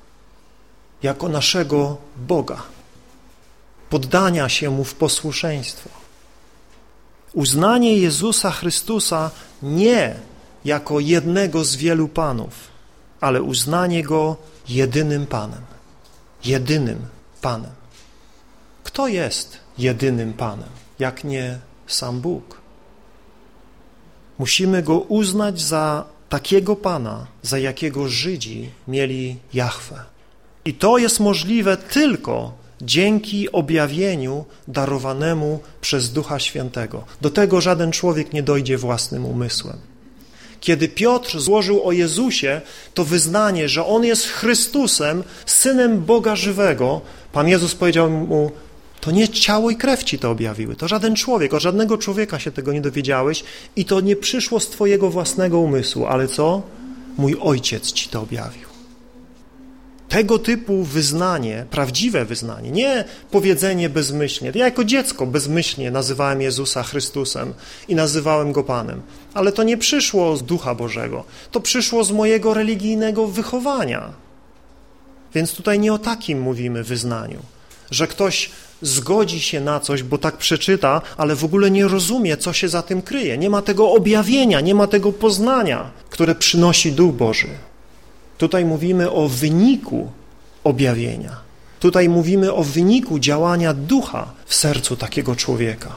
[1.03, 2.63] jako naszego Boga,
[3.89, 5.89] poddania się Mu w posłuszeństwo.
[7.33, 9.31] Uznanie Jezusa Chrystusa
[9.63, 10.15] nie
[10.65, 12.53] jako jednego z wielu Panów,
[13.21, 14.37] ale uznanie Go
[14.69, 15.61] jedynym Panem,
[16.45, 17.05] jedynym
[17.41, 17.71] Panem.
[18.83, 22.61] Kto jest jedynym Panem, jak nie sam Bóg?
[24.39, 30.12] Musimy Go uznać za takiego Pana, za jakiego Żydzi mieli Jahwe.
[30.65, 37.03] I to jest możliwe tylko dzięki objawieniu darowanemu przez Ducha Świętego.
[37.21, 39.77] Do tego żaden człowiek nie dojdzie własnym umysłem.
[40.59, 42.61] Kiedy Piotr złożył o Jezusie
[42.93, 48.51] to wyznanie, że On jest Chrystusem, Synem Boga żywego, Pan Jezus powiedział mu,
[49.01, 52.51] to nie ciało i krew ci to objawiły, to żaden człowiek, od żadnego człowieka się
[52.51, 53.43] tego nie dowiedziałeś
[53.75, 56.61] i to nie przyszło z twojego własnego umysłu, ale co?
[57.17, 58.72] Mój Ojciec ci to objawił.
[60.13, 64.51] Tego typu wyznanie, prawdziwe wyznanie, nie powiedzenie bezmyślnie.
[64.55, 67.53] Ja jako dziecko bezmyślnie nazywałem Jezusa Chrystusem
[67.87, 69.01] i nazywałem Go Panem,
[69.33, 74.13] ale to nie przyszło z Ducha Bożego, to przyszło z mojego religijnego wychowania.
[75.33, 77.39] Więc tutaj nie o takim mówimy wyznaniu,
[77.91, 82.53] że ktoś zgodzi się na coś, bo tak przeczyta, ale w ogóle nie rozumie, co
[82.53, 83.37] się za tym kryje.
[83.37, 87.47] Nie ma tego objawienia, nie ma tego poznania, które przynosi Duch Boży.
[88.37, 90.11] Tutaj mówimy o wyniku
[90.63, 91.41] objawienia.
[91.79, 95.95] Tutaj mówimy o wyniku działania ducha w sercu takiego człowieka.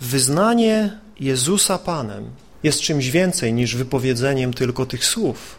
[0.00, 2.30] Wyznanie Jezusa Panem
[2.62, 5.56] jest czymś więcej niż wypowiedzeniem tylko tych słów.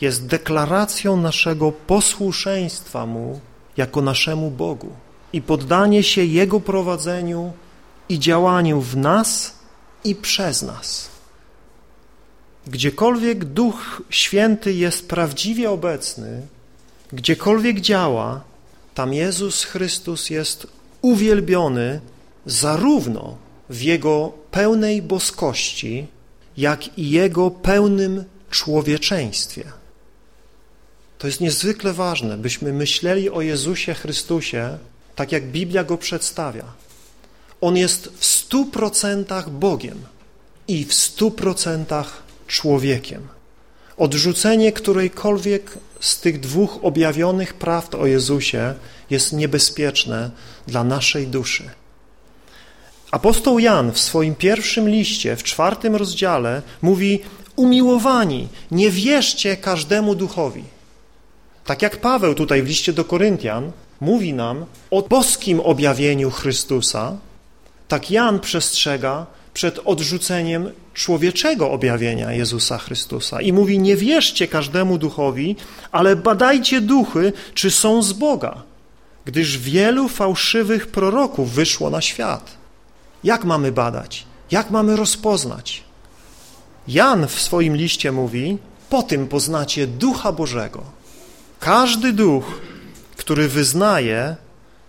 [0.00, 3.40] Jest deklaracją naszego posłuszeństwa Mu
[3.76, 4.92] jako naszemu Bogu
[5.32, 7.52] i poddanie się Jego prowadzeniu
[8.08, 9.54] i działaniu w nas
[10.04, 11.15] i przez nas.
[12.66, 16.42] Gdziekolwiek Duch Święty jest prawdziwie obecny,
[17.12, 18.44] gdziekolwiek działa,
[18.94, 20.66] tam Jezus Chrystus jest
[21.02, 22.00] uwielbiony
[22.46, 23.36] zarówno
[23.70, 26.06] w Jego pełnej boskości,
[26.56, 29.64] jak i Jego pełnym człowieczeństwie.
[31.18, 34.78] To jest niezwykle ważne, byśmy myśleli o Jezusie Chrystusie
[35.16, 36.64] tak, jak Biblia Go przedstawia.
[37.60, 39.98] On jest w stu procentach Bogiem
[40.68, 43.28] i w stu procentach człowiekiem.
[43.96, 48.74] Odrzucenie którejkolwiek z tych dwóch objawionych prawd o Jezusie
[49.10, 50.30] jest niebezpieczne
[50.66, 51.70] dla naszej duszy.
[53.10, 57.20] Apostoł Jan w swoim pierwszym liście, w czwartym rozdziale mówi
[57.56, 60.64] umiłowani, nie wierzcie każdemu duchowi.
[61.64, 67.16] Tak jak Paweł tutaj w liście do Koryntian mówi nam o boskim objawieniu Chrystusa,
[67.88, 75.56] tak Jan przestrzega przed odrzuceniem człowieczego objawienia Jezusa Chrystusa i mówi, nie wierzcie każdemu duchowi,
[75.92, 78.62] ale badajcie duchy, czy są z Boga,
[79.24, 82.56] gdyż wielu fałszywych proroków wyszło na świat.
[83.24, 84.26] Jak mamy badać?
[84.50, 85.82] Jak mamy rozpoznać?
[86.88, 88.58] Jan w swoim liście mówi,
[88.90, 90.82] po tym poznacie Ducha Bożego.
[91.60, 92.60] Każdy duch,
[93.16, 94.36] który wyznaje,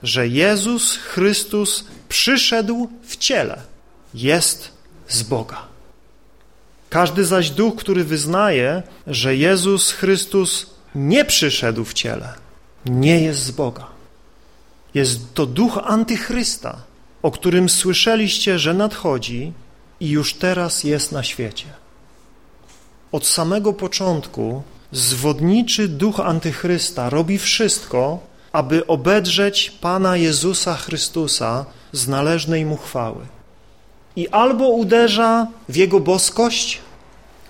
[0.03, 3.76] że Jezus Chrystus przyszedł w ciele,
[4.13, 4.71] jest
[5.07, 5.67] z Boga.
[6.89, 10.65] Każdy zaś duch, który wyznaje, że Jezus Chrystus
[10.95, 12.33] nie przyszedł w ciele,
[12.85, 13.87] nie jest z Boga.
[14.93, 16.77] Jest to duch antychrysta,
[17.21, 19.53] o którym słyszeliście, że nadchodzi
[19.99, 21.65] i już teraz jest na świecie.
[23.11, 28.19] Od samego początku zwodniczy duch antychrysta robi wszystko,
[28.51, 33.36] aby obedrzeć Pana Jezusa Chrystusa z należnej mu chwały
[34.17, 36.81] i albo uderza w Jego boskość,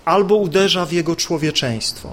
[0.04, 2.12] albo uderza w Jego człowieczeństwo.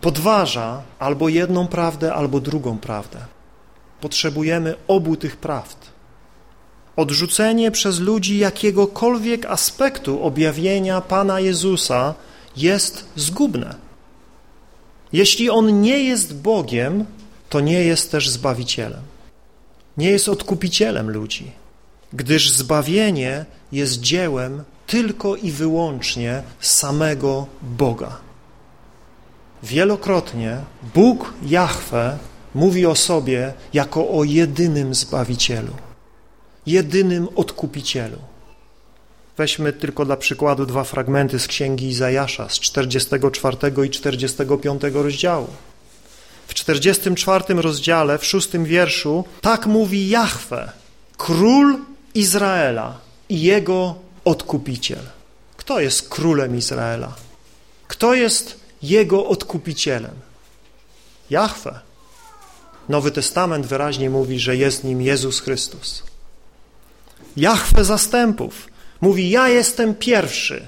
[0.00, 3.18] Podważa albo jedną prawdę, albo drugą prawdę.
[4.00, 5.76] Potrzebujemy obu tych prawd.
[6.96, 12.14] Odrzucenie przez ludzi jakiegokolwiek aspektu objawienia Pana Jezusa
[12.56, 13.74] jest zgubne.
[15.12, 17.04] Jeśli On nie jest Bogiem,
[17.48, 19.02] to nie jest też Zbawicielem.
[19.96, 21.63] Nie jest odkupicielem ludzi
[22.14, 28.16] gdyż zbawienie jest dziełem tylko i wyłącznie samego Boga.
[29.62, 30.58] Wielokrotnie
[30.94, 32.18] Bóg Jahwe
[32.54, 35.72] mówi o sobie jako o jedynym Zbawicielu,
[36.66, 38.18] jedynym Odkupicielu.
[39.36, 43.56] Weźmy tylko dla przykładu dwa fragmenty z Księgi Izajasza z 44
[43.86, 45.48] i 45 rozdziału.
[46.46, 50.72] W 44 rozdziale, w szóstym wierszu, tak mówi Jahwe,
[51.16, 51.78] król
[52.14, 52.98] Izraela
[53.28, 53.94] i jego
[54.24, 55.04] odkupiciel.
[55.56, 57.14] Kto jest królem Izraela?
[57.88, 60.14] Kto jest jego odkupicielem?
[61.30, 61.80] Jahwe.
[62.88, 66.02] Nowy Testament wyraźnie mówi, że jest nim Jezus Chrystus.
[67.36, 68.68] Jahwe zastępów
[69.00, 70.66] mówi, ja jestem pierwszy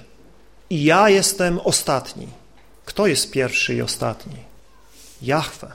[0.70, 2.28] i ja jestem ostatni.
[2.84, 4.36] Kto jest pierwszy i ostatni?
[5.22, 5.72] Jahwe.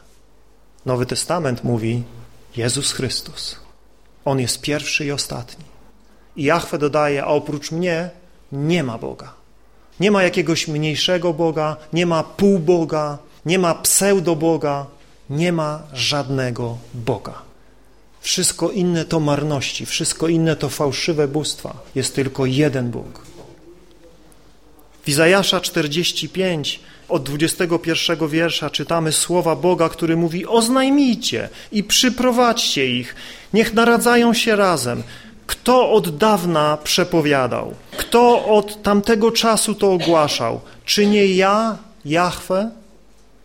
[0.86, 2.03] Nowy Testament mówi
[2.55, 3.61] Jezus Chrystus.
[4.26, 5.65] On jest pierwszy i ostatni.
[6.36, 8.09] I Jahwe dodaje, a oprócz mnie
[8.51, 9.34] nie ma Boga.
[9.99, 14.86] Nie ma jakiegoś mniejszego Boga, nie ma półboga, nie ma pseudo-Boga,
[15.30, 17.41] nie ma żadnego Boga.
[18.22, 21.78] Wszystko inne to marności, wszystko inne to fałszywe bóstwa.
[21.95, 23.22] Jest tylko jeden Bóg.
[25.03, 26.80] W Izajasza 45
[27.12, 33.16] od 21 wiersza czytamy słowa Boga, który mówi oznajmijcie i przyprowadźcie ich,
[33.53, 35.03] niech naradzają się razem.
[35.47, 37.74] Kto od dawna przepowiadał?
[37.97, 40.62] Kto od tamtego czasu to ogłaszał?
[40.86, 42.70] Czy nie ja, Jahwe?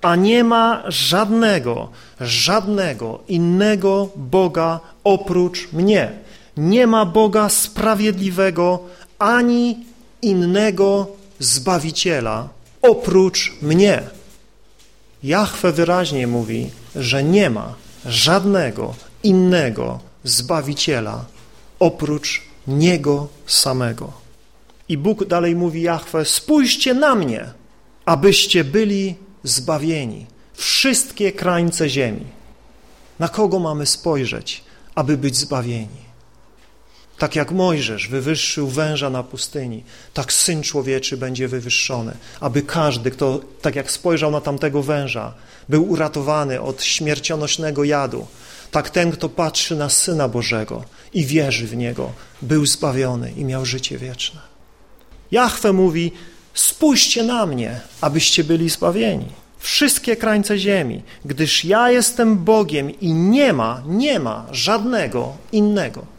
[0.03, 1.89] A nie ma żadnego,
[2.21, 6.13] żadnego innego Boga oprócz mnie.
[6.57, 8.81] Nie ma Boga sprawiedliwego
[9.19, 9.79] ani
[10.23, 11.07] innego
[11.39, 12.56] Zbawiciela
[12.89, 14.03] oprócz mnie.
[15.23, 17.75] Jahwe wyraźnie mówi, że nie ma
[18.07, 21.25] żadnego innego Zbawiciela
[21.79, 24.13] oprócz Niego samego.
[24.89, 27.53] I Bóg dalej mówi Jahwe, spójrzcie na mnie,
[28.05, 30.27] abyście byli zbawieni.
[30.55, 32.27] Wszystkie krańce ziemi.
[33.19, 34.65] Na kogo mamy spojrzeć,
[34.95, 36.06] aby być zbawieni?
[37.19, 43.41] Tak jak Mojżesz wywyższył węża na pustyni, tak Syn Człowieczy będzie wywyższony, aby każdy, kto
[43.63, 45.35] tak jak spojrzał na tamtego węża,
[45.69, 48.27] był uratowany od śmiercionośnego jadu,
[48.71, 52.13] tak ten, kto patrzy na Syna Bożego i wierzy w Niego,
[52.43, 54.41] był zbawiony i miał życie wieczne.
[55.31, 56.13] Jahwe mówi,
[56.55, 59.29] spójrzcie na mnie, abyście byli zbawieni.
[59.59, 66.16] Wszystkie krańce ziemi, gdyż ja jestem Bogiem i nie ma, nie ma żadnego innego.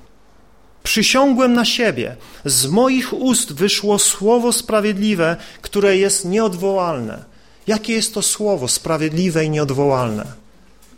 [0.88, 2.16] Przysiągłem na siebie,
[2.46, 7.24] z moich ust wyszło słowo sprawiedliwe, które jest nieodwołalne.
[7.68, 10.26] Jakie jest to słowo sprawiedliwe i nieodwołalne?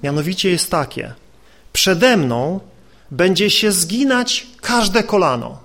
[0.04, 1.14] Mianowicie jest takie,
[1.74, 2.60] przede mną
[3.12, 5.60] będzie się zginać każde kolano.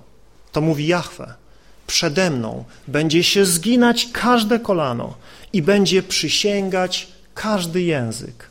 [0.53, 1.35] To mówi Jahwe.
[1.87, 5.15] Przede mną będzie się zginać każde kolano
[5.53, 8.49] i będzie przysięgać każdy język,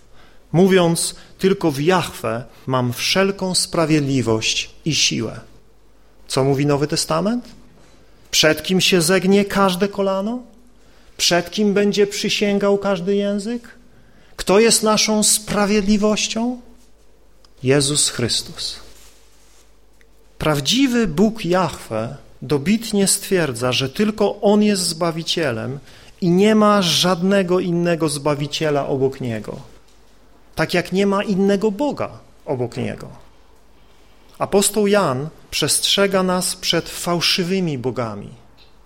[0.51, 5.52] mówiąc tylko w Jahwe mam wszelką sprawiedliwość i siłę.
[6.27, 7.45] Co mówi Nowy Testament?
[8.31, 10.39] Przed kim się zegnie każde kolano?
[11.17, 13.69] Przed kim będzie przysięgał każdy język?
[14.35, 16.61] Kto jest naszą sprawiedliwością?
[17.63, 18.79] Jezus Chrystus.
[20.37, 25.79] Prawdziwy Bóg Jahwe dobitnie stwierdza, że tylko On jest Zbawicielem
[26.21, 29.59] i nie ma żadnego innego Zbawiciela obok Niego.
[30.55, 32.09] Tak jak nie ma innego Boga
[32.45, 33.07] obok Niego.
[34.39, 38.29] Apostoł Jan przestrzega nas przed fałszywymi bogami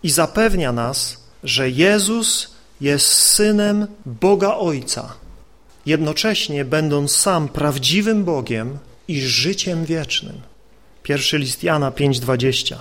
[0.03, 5.13] i zapewnia nas, że Jezus jest Synem Boga Ojca,
[5.85, 8.77] jednocześnie będąc sam prawdziwym Bogiem
[9.07, 10.41] i życiem wiecznym.
[11.03, 12.75] Pierwszy list Jana 5,20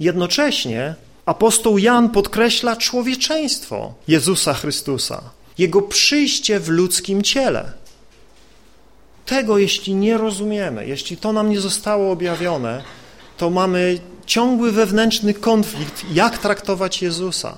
[0.00, 0.94] Jednocześnie
[1.26, 5.22] apostoł Jan podkreśla człowieczeństwo Jezusa Chrystusa,
[5.58, 7.72] Jego przyjście w ludzkim ciele.
[9.26, 12.82] Tego jeśli nie rozumiemy, jeśli to nam nie zostało objawione,
[13.36, 17.56] to mamy ciągły wewnętrzny konflikt, jak traktować Jezusa.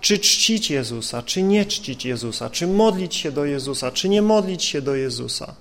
[0.00, 4.64] Czy czcić Jezusa, czy nie czcić Jezusa, czy modlić się do Jezusa, czy nie modlić
[4.64, 5.54] się do Jezusa.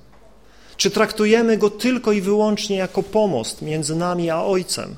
[0.78, 4.96] Czy traktujemy Go tylko i wyłącznie jako pomost między nami a Ojcem?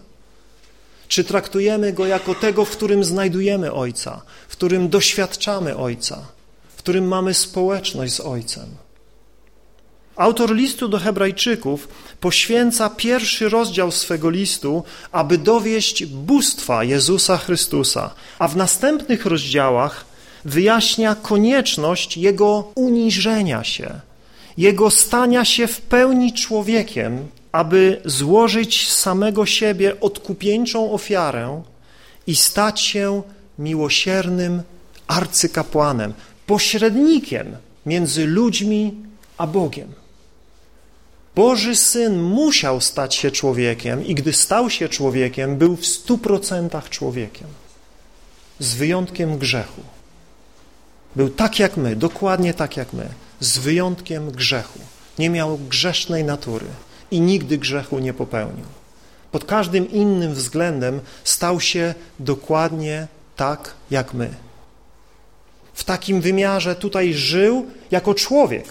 [1.08, 6.22] Czy traktujemy Go jako tego, w którym znajdujemy Ojca, w którym doświadczamy Ojca,
[6.76, 8.87] w którym mamy społeczność z Ojcem?
[10.18, 11.88] Autor listu do Hebrajczyków
[12.20, 20.06] poświęca pierwszy rozdział swego listu, aby dowieść bóstwa Jezusa Chrystusa, a w następnych rozdziałach
[20.46, 23.90] wyjaśnia konieczność Jego uniżenia się,
[24.58, 31.62] Jego stania się w pełni człowiekiem, aby złożyć samego siebie odkupieńczą ofiarę
[32.28, 33.22] i stać się
[33.60, 34.62] miłosiernym
[35.08, 36.14] arcykapłanem,
[36.48, 38.94] pośrednikiem między ludźmi
[39.38, 40.07] a Bogiem.
[41.38, 46.90] Boży Syn musiał stać się człowiekiem i gdy stał się człowiekiem, był w stu procentach
[46.90, 47.48] człowiekiem,
[48.60, 49.82] z wyjątkiem grzechu.
[51.16, 53.10] Był tak jak my, dokładnie tak jak my,
[53.40, 54.80] z wyjątkiem grzechu.
[55.20, 56.66] Nie miał grzesznej natury
[57.12, 58.66] i nigdy grzechu nie popełnił.
[59.32, 64.30] Pod każdym innym względem stał się dokładnie tak jak my.
[65.74, 68.66] W takim wymiarze tutaj żył jako człowiek,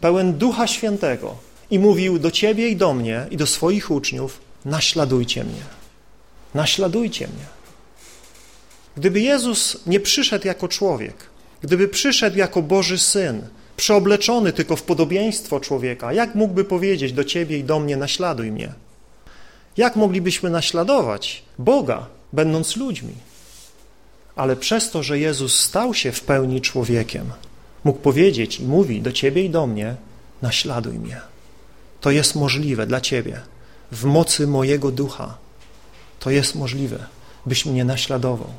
[0.00, 5.44] pełen Ducha Świętego i mówił do ciebie i do mnie i do swoich uczniów, naśladujcie
[5.44, 5.62] mnie,
[6.54, 7.46] naśladujcie mnie.
[8.96, 11.14] Gdyby Jezus nie przyszedł jako człowiek,
[11.62, 13.42] gdyby przyszedł jako Boży Syn,
[13.76, 18.72] przeobleczony tylko w podobieństwo człowieka, jak mógłby powiedzieć do ciebie i do mnie, naśladuj mnie?
[19.76, 23.14] Jak moglibyśmy naśladować Boga, będąc ludźmi?
[24.36, 27.26] Ale przez to, że Jezus stał się w pełni człowiekiem,
[27.84, 29.94] mógł powiedzieć i mówi do ciebie i do mnie,
[30.42, 31.20] naśladuj mnie.
[32.00, 33.40] To jest możliwe dla ciebie.
[33.92, 35.38] W mocy mojego ducha
[36.20, 37.06] to jest możliwe,
[37.46, 38.52] byś mnie naśladował.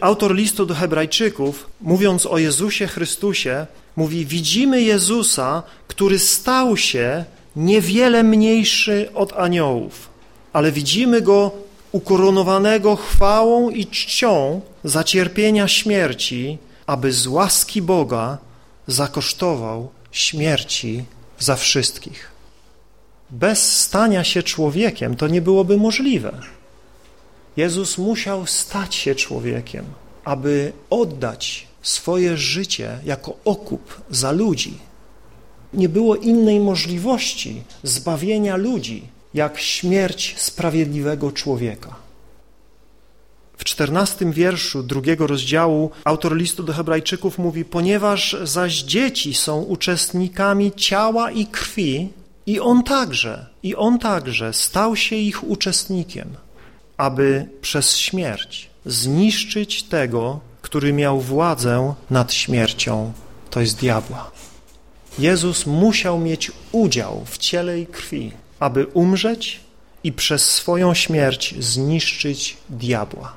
[0.00, 7.24] Autor listu do Hebrajczyków, mówiąc o Jezusie Chrystusie, mówi: Widzimy Jezusa, który stał się
[7.56, 10.08] niewiele mniejszy od aniołów,
[10.52, 11.50] ale widzimy go
[11.92, 18.38] ukoronowanego chwałą i czcią za cierpienia śmierci, aby z łaski Boga
[18.86, 21.04] zakosztował śmierci
[21.38, 22.28] za wszystkich.
[23.30, 26.38] Bez stania się człowiekiem to nie byłoby możliwe.
[27.56, 29.84] Jezus musiał stać się człowiekiem,
[30.24, 34.78] aby oddać swoje życie jako okup za ludzi.
[35.74, 39.02] Nie było innej możliwości zbawienia ludzi,
[39.34, 42.05] jak śmierć sprawiedliwego człowieka.
[43.56, 50.72] W czternastym wierszu drugiego rozdziału autor listu do Hebrajczyków mówi: Ponieważ zaś dzieci są uczestnikami
[50.72, 52.08] ciała i krwi,
[52.46, 56.28] i on także, i on także stał się ich uczestnikiem
[56.96, 63.12] aby przez śmierć zniszczyć tego, który miał władzę nad śmiercią,
[63.50, 64.30] to jest diabła.
[65.18, 69.60] Jezus musiał mieć udział w ciele i krwi, aby umrzeć
[70.04, 73.36] i przez swoją śmierć zniszczyć diabła.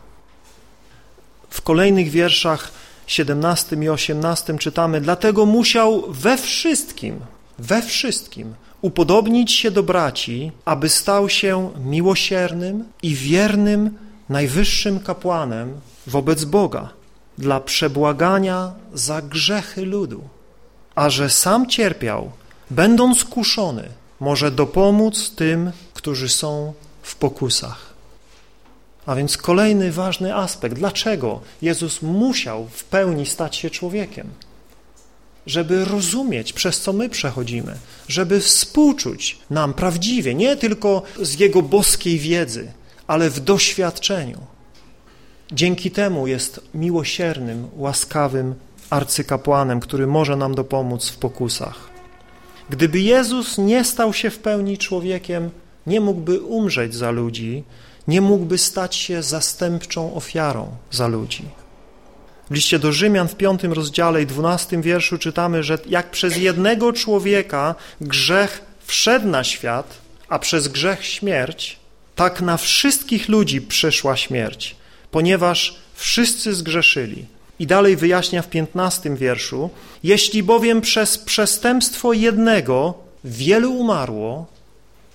[1.49, 2.71] W kolejnych wierszach
[3.07, 7.19] 17 i 18 czytamy, dlatego musiał we wszystkim,
[7.59, 13.97] we wszystkim upodobnić się do braci, aby stał się miłosiernym i wiernym
[14.29, 16.89] najwyższym kapłanem wobec Boga
[17.37, 20.21] dla przebłagania za grzechy ludu,
[20.95, 22.31] a że sam cierpiał,
[22.69, 23.89] będąc kuszony,
[24.19, 27.88] może dopomóc tym, którzy są w pokusach.
[29.09, 30.75] A więc kolejny ważny aspekt.
[30.75, 34.27] Dlaczego Jezus musiał w pełni stać się człowiekiem?
[35.45, 37.75] żeby rozumieć, przez co my przechodzimy,
[38.07, 42.71] żeby współczuć nam prawdziwie, nie tylko z Jego boskiej wiedzy,
[43.07, 44.37] ale w doświadczeniu.
[45.51, 48.55] Dzięki temu jest miłosiernym, łaskawym
[48.89, 51.89] arcykapłanem, który może nam dopomóc w pokusach.
[52.69, 55.49] Gdyby Jezus nie stał się w pełni człowiekiem,
[55.87, 57.63] nie mógłby umrzeć za ludzi,
[58.09, 61.43] nie mógłby stać się zastępczą ofiarą za ludzi.
[62.49, 66.93] W liście do Rzymian w piątym rozdziale i dwunastym wierszu czytamy, że jak przez jednego
[66.93, 69.97] człowieka grzech wszedł na świat,
[70.29, 71.79] a przez grzech śmierć,
[72.15, 74.75] tak na wszystkich ludzi przyszła śmierć,
[75.11, 77.25] ponieważ wszyscy zgrzeszyli.
[77.59, 79.69] I dalej wyjaśnia w piętnastym wierszu,
[80.03, 82.93] jeśli bowiem przez przestępstwo jednego
[83.23, 84.45] wielu umarło,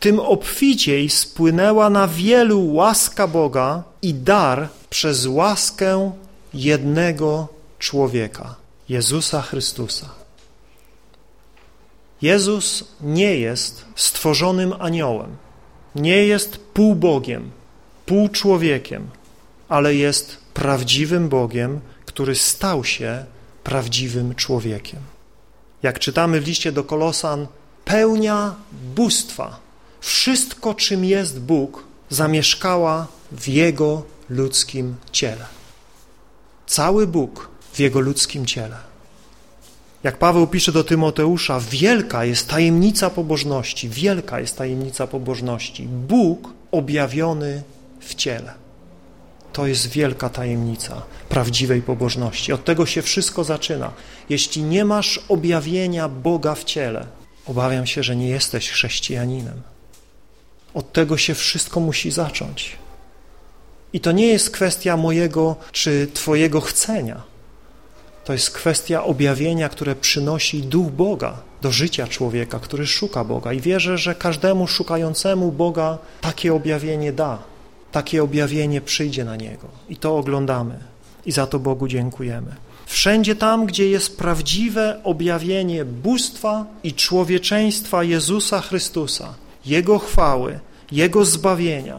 [0.05, 6.13] tym obficiej spłynęła na wielu łaska Boga i dar przez łaskę
[6.55, 7.49] jednego
[7.79, 8.55] człowieka,
[8.89, 10.09] Jezusa Chrystusa.
[12.23, 15.37] Jezus nie jest stworzonym aniołem,
[15.95, 17.51] nie jest półbogiem,
[18.07, 19.09] półczłowiekiem,
[19.69, 23.25] ale jest prawdziwym Bogiem, który stał się
[23.63, 25.01] prawdziwym człowiekiem.
[25.83, 27.47] Jak czytamy w liście do Kolosan,
[27.85, 28.55] pełnia
[28.95, 29.64] bóstwa,
[30.05, 35.47] wszystko czym jest Bóg, zamieszkała w Jego ludzkim ciele
[36.67, 38.77] cały Bóg w Jego ludzkim ciele.
[40.03, 45.83] Jak Paweł pisze do Tymoteusza, wielka jest tajemnica pobożności, wielka jest tajemnica pobożności.
[45.83, 47.63] Bóg objawiony
[48.01, 48.55] w ciele.
[49.53, 52.53] To jest wielka tajemnica prawdziwej pobożności.
[52.53, 53.93] Od tego się wszystko zaczyna.
[54.29, 57.07] Jeśli nie masz objawienia Boga w ciele,
[57.47, 59.63] obawiam się, że nie jesteś chrześcijaninem.
[60.75, 62.79] Od tego się wszystko musi zacząć.
[63.93, 67.23] I to nie jest kwestia mojego czy Twojego chcenia.
[68.25, 73.53] To jest kwestia objawienia, które przynosi Duch Boga do życia człowieka, który szuka Boga.
[73.53, 77.39] I wierzę, że każdemu szukającemu Boga takie objawienie da.
[77.93, 79.69] Takie objawienie przyjdzie na niego.
[79.89, 80.79] I to oglądamy.
[81.27, 82.55] i za to Bogu dziękujemy.
[82.87, 89.35] Wszędzie tam, gdzie jest prawdziwe objawienie bóstwa i człowieczeństwa Jezusa Chrystusa,
[89.67, 90.61] Jego chwały,
[90.93, 91.99] Jego zbawienia,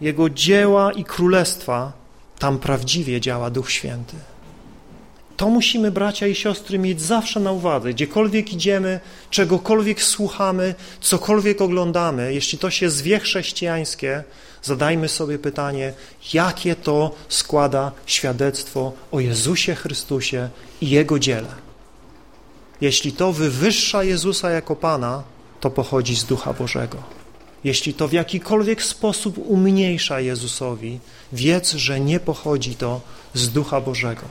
[0.00, 1.92] Jego dzieła i królestwa,
[2.38, 4.16] tam prawdziwie działa Duch Święty.
[5.36, 7.90] To musimy, bracia i siostry, mieć zawsze na uwadze.
[7.90, 9.00] Gdziekolwiek idziemy,
[9.30, 14.24] czegokolwiek słuchamy, cokolwiek oglądamy, jeśli to się zwie chrześcijańskie,
[14.62, 15.92] zadajmy sobie pytanie,
[16.32, 20.48] jakie to składa świadectwo o Jezusie Chrystusie
[20.80, 21.48] i Jego dziele.
[22.80, 25.22] Jeśli to wywyższa Jezusa jako Pana,
[25.60, 27.02] to pochodzi z Ducha Bożego.
[27.64, 31.00] Jeśli to w jakikolwiek sposób umniejsza Jezusowi,
[31.32, 33.00] wiedz, że nie pochodzi to
[33.34, 34.22] z Ducha Bożego.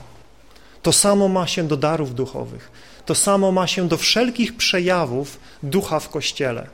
[0.82, 2.72] To samo ma się do darów duchowych.
[3.06, 6.68] To samo ma się do wszelkich przejawów ducha w Kościele.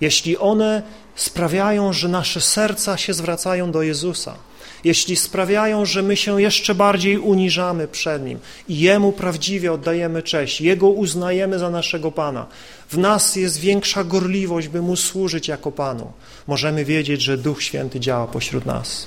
[0.00, 0.82] Jeśli one
[1.14, 4.34] sprawiają, że nasze serca się zwracają do Jezusa,
[4.84, 10.60] jeśli sprawiają, że my się jeszcze bardziej uniżamy przed Nim i Jemu prawdziwie oddajemy cześć,
[10.60, 12.46] Jego uznajemy za naszego Pana,
[12.90, 16.12] w nas jest większa gorliwość, by Mu służyć jako Panu,
[16.46, 19.06] możemy wiedzieć, że Duch Święty działa pośród nas.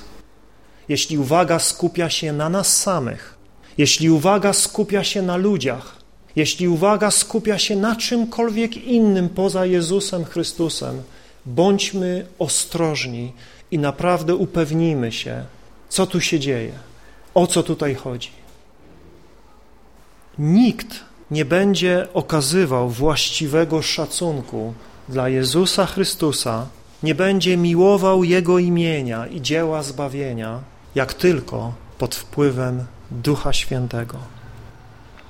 [0.88, 3.34] Jeśli uwaga skupia się na nas samych,
[3.78, 5.96] jeśli uwaga skupia się na ludziach,
[6.36, 11.02] jeśli uwaga skupia się na czymkolwiek innym poza Jezusem Chrystusem,
[11.46, 13.32] bądźmy ostrożni
[13.70, 15.44] i naprawdę upewnijmy się,
[15.92, 16.72] co tu się dzieje,
[17.34, 18.30] o co tutaj chodzi.
[20.38, 24.74] Nikt nie będzie okazywał właściwego szacunku
[25.08, 26.66] dla Jezusa Chrystusa,
[27.02, 30.60] nie będzie miłował Jego imienia i dzieła zbawienia,
[30.94, 34.18] jak tylko pod wpływem Ducha Świętego.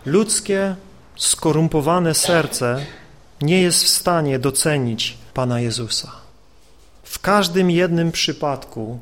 [0.07, 0.77] Ludzkie,
[1.17, 2.87] skorumpowane serce
[3.41, 6.13] nie jest w stanie docenić Pana Jezusa.
[7.03, 9.01] W każdym jednym przypadku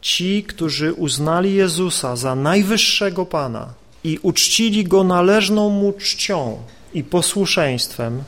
[0.00, 3.74] ci, którzy uznali Jezusa za najwyższego Pana
[4.04, 6.58] i uczcili Go należną Mu czcią
[6.94, 8.22] i posłuszeństwem,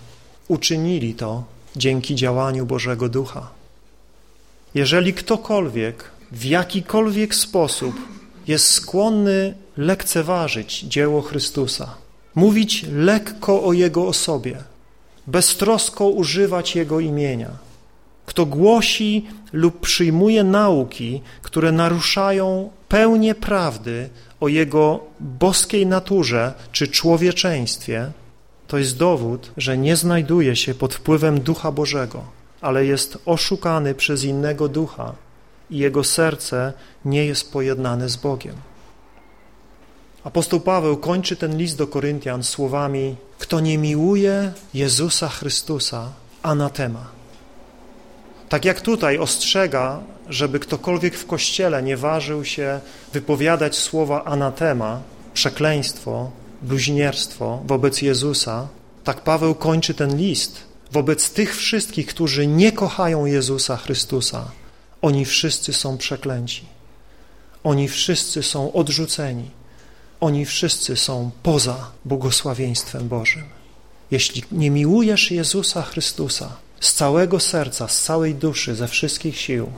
[0.48, 1.44] uczynili to
[1.76, 3.50] dzięki działaniu Bożego Ducha.
[4.74, 7.94] Jeżeli ktokolwiek w jakikolwiek sposób
[8.46, 11.94] jest skłonny lekceważyć dzieło Chrystusa,
[12.34, 14.56] mówić lekko o Jego osobie,
[15.26, 17.71] beztrosko używać Jego imienia.
[18.32, 24.08] Kto głosi lub przyjmuje nauki, które naruszają pełnię prawdy
[24.40, 28.10] o Jego boskiej naturze czy człowieczeństwie,
[28.68, 32.24] to jest dowód, że nie znajduje się pod wpływem Ducha Bożego,
[32.60, 35.12] ale jest oszukany przez innego ducha
[35.70, 36.72] i jego serce
[37.04, 38.54] nie jest pojednane z Bogiem.
[40.24, 46.12] Apostoł Paweł kończy ten list do Koryntian słowami Kto nie miłuje Jezusa Chrystusa,
[46.42, 47.21] anatema.
[48.52, 52.80] Tak jak tutaj ostrzega, żeby ktokolwiek w Kościele nie ważył się
[53.12, 55.00] wypowiadać słowa anatema,
[55.34, 56.30] przekleństwo,
[56.62, 58.68] bluźnierstwo wobec Jezusa,
[59.04, 64.50] tak Paweł kończy ten list wobec tych wszystkich, którzy nie kochają Jezusa Chrystusa.
[65.02, 66.64] Oni wszyscy są przeklęci.
[67.64, 69.50] Oni wszyscy są odrzuceni
[70.20, 73.42] oni wszyscy są poza błogosławieństwem Bożym.
[74.10, 79.72] Jeśli nie miłujesz Jezusa Chrystusa z całego serca, z całej duszy, ze wszystkich sił,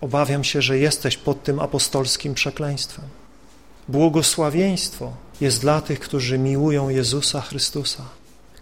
[0.00, 3.04] obawiam się, że jesteś pod tym apostolskim przekleństwem.
[3.88, 8.02] Błogosławieństwo jest dla tych, którzy miłują Jezusa Chrystusa,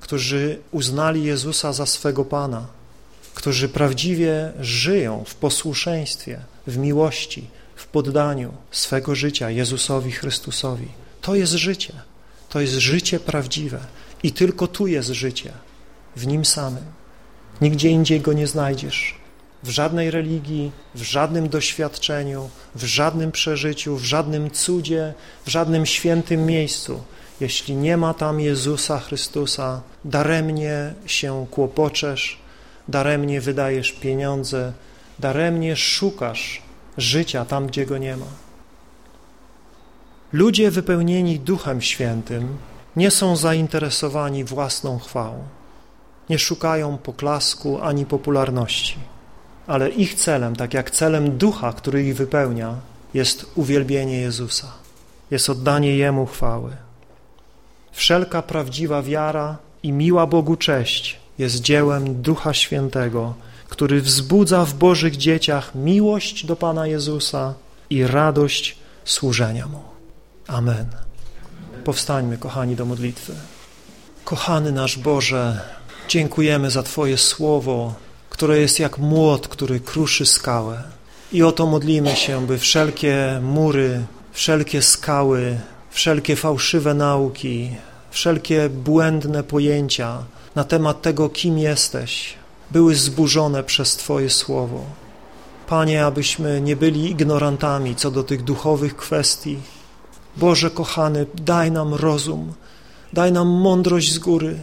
[0.00, 2.66] którzy uznali Jezusa za swego Pana,
[3.34, 10.88] którzy prawdziwie żyją w posłuszeństwie, w miłości, w poddaniu swego życia Jezusowi Chrystusowi.
[11.20, 11.92] To jest życie.
[12.48, 13.80] To jest życie prawdziwe.
[14.22, 15.52] I tylko tu jest życie.
[16.16, 16.99] W Nim samym.
[17.60, 19.14] Nigdzie indziej go nie znajdziesz.
[19.62, 25.14] W żadnej religii, w żadnym doświadczeniu, w żadnym przeżyciu, w żadnym cudzie,
[25.46, 27.02] w żadnym świętym miejscu.
[27.40, 32.38] Jeśli nie ma tam Jezusa Chrystusa, daremnie się kłopoczesz,
[32.88, 34.72] daremnie wydajesz pieniądze,
[35.18, 36.62] daremnie szukasz
[36.98, 38.26] życia tam, gdzie go nie ma.
[40.32, 42.58] Ludzie wypełnieni Duchem Świętym
[42.96, 45.44] nie są zainteresowani własną chwałą.
[46.30, 48.96] Nie szukają poklasku ani popularności,
[49.66, 52.74] ale ich celem, tak jak celem Ducha, który ich wypełnia,
[53.14, 54.72] jest uwielbienie Jezusa,
[55.30, 56.70] jest oddanie Jemu chwały.
[57.92, 63.34] Wszelka prawdziwa wiara i miła Bogu cześć jest dziełem Ducha Świętego,
[63.68, 67.54] który wzbudza w Bożych dzieciach miłość do Pana Jezusa
[67.90, 69.82] i radość służenia Mu.
[70.46, 70.86] Amen.
[71.84, 73.34] Powstańmy, kochani, do modlitwy.
[74.24, 75.60] Kochany nasz Boże,
[76.10, 77.94] dziękujemy za Twoje słowo,
[78.30, 80.82] które jest jak młot, który kruszy skałę.
[81.32, 85.58] I oto modlimy się, by wszelkie mury, wszelkie skały,
[85.90, 87.70] wszelkie fałszywe nauki,
[88.10, 90.18] wszelkie błędne pojęcia
[90.54, 92.34] na temat tego, kim jesteś,
[92.70, 94.84] były zburzone przez Twoje słowo.
[95.66, 99.58] Panie, abyśmy nie byli ignorantami co do tych duchowych kwestii.
[100.36, 102.52] Boże kochany, daj nam rozum,
[103.12, 104.56] daj nam mądrość z góry,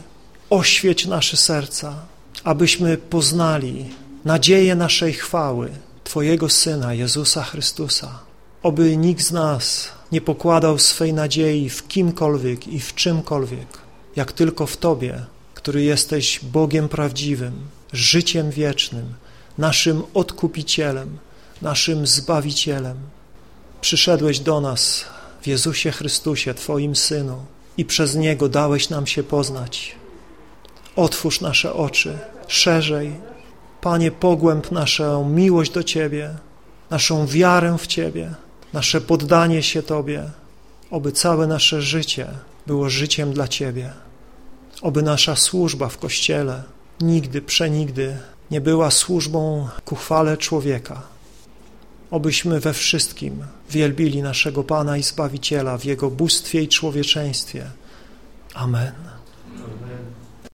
[0.49, 1.95] oświeć nasze serca,
[2.43, 3.85] abyśmy poznali
[4.25, 5.71] nadzieję naszej chwały,
[6.03, 8.19] Twojego Syna, Jezusa Chrystusa.
[8.63, 13.67] Oby nikt z nas nie pokładał swej nadziei w kimkolwiek i w czymkolwiek,
[14.15, 17.53] jak tylko w Tobie, który jesteś Bogiem prawdziwym,
[17.93, 19.13] życiem wiecznym,
[19.57, 21.17] naszym odkupicielem,
[21.61, 22.97] naszym zbawicielem.
[23.81, 25.05] Przyszedłeś do nas
[25.41, 27.45] w Jezusie Chrystusie, Twoim Synu,
[27.77, 29.95] i przez Niego dałeś nam się poznać.
[30.97, 32.17] Otwórz nasze oczy
[32.47, 33.13] szerzej.
[33.81, 36.29] Panie, pogłęb naszą miłość do Ciebie,
[36.89, 38.33] naszą wiarę w Ciebie,
[38.73, 40.23] nasze poddanie się Tobie,
[40.91, 42.27] oby całe nasze życie
[42.67, 43.93] było życiem dla Ciebie,
[44.81, 46.63] oby nasza służba w Kościele
[47.01, 48.17] nigdy, przenigdy
[48.51, 51.01] nie była służbą ku chwale człowieka,
[52.11, 57.65] obyśmy we wszystkim wielbili naszego Pana i Zbawiciela w Jego bóstwie i człowieczeństwie.
[58.53, 58.93] Amen.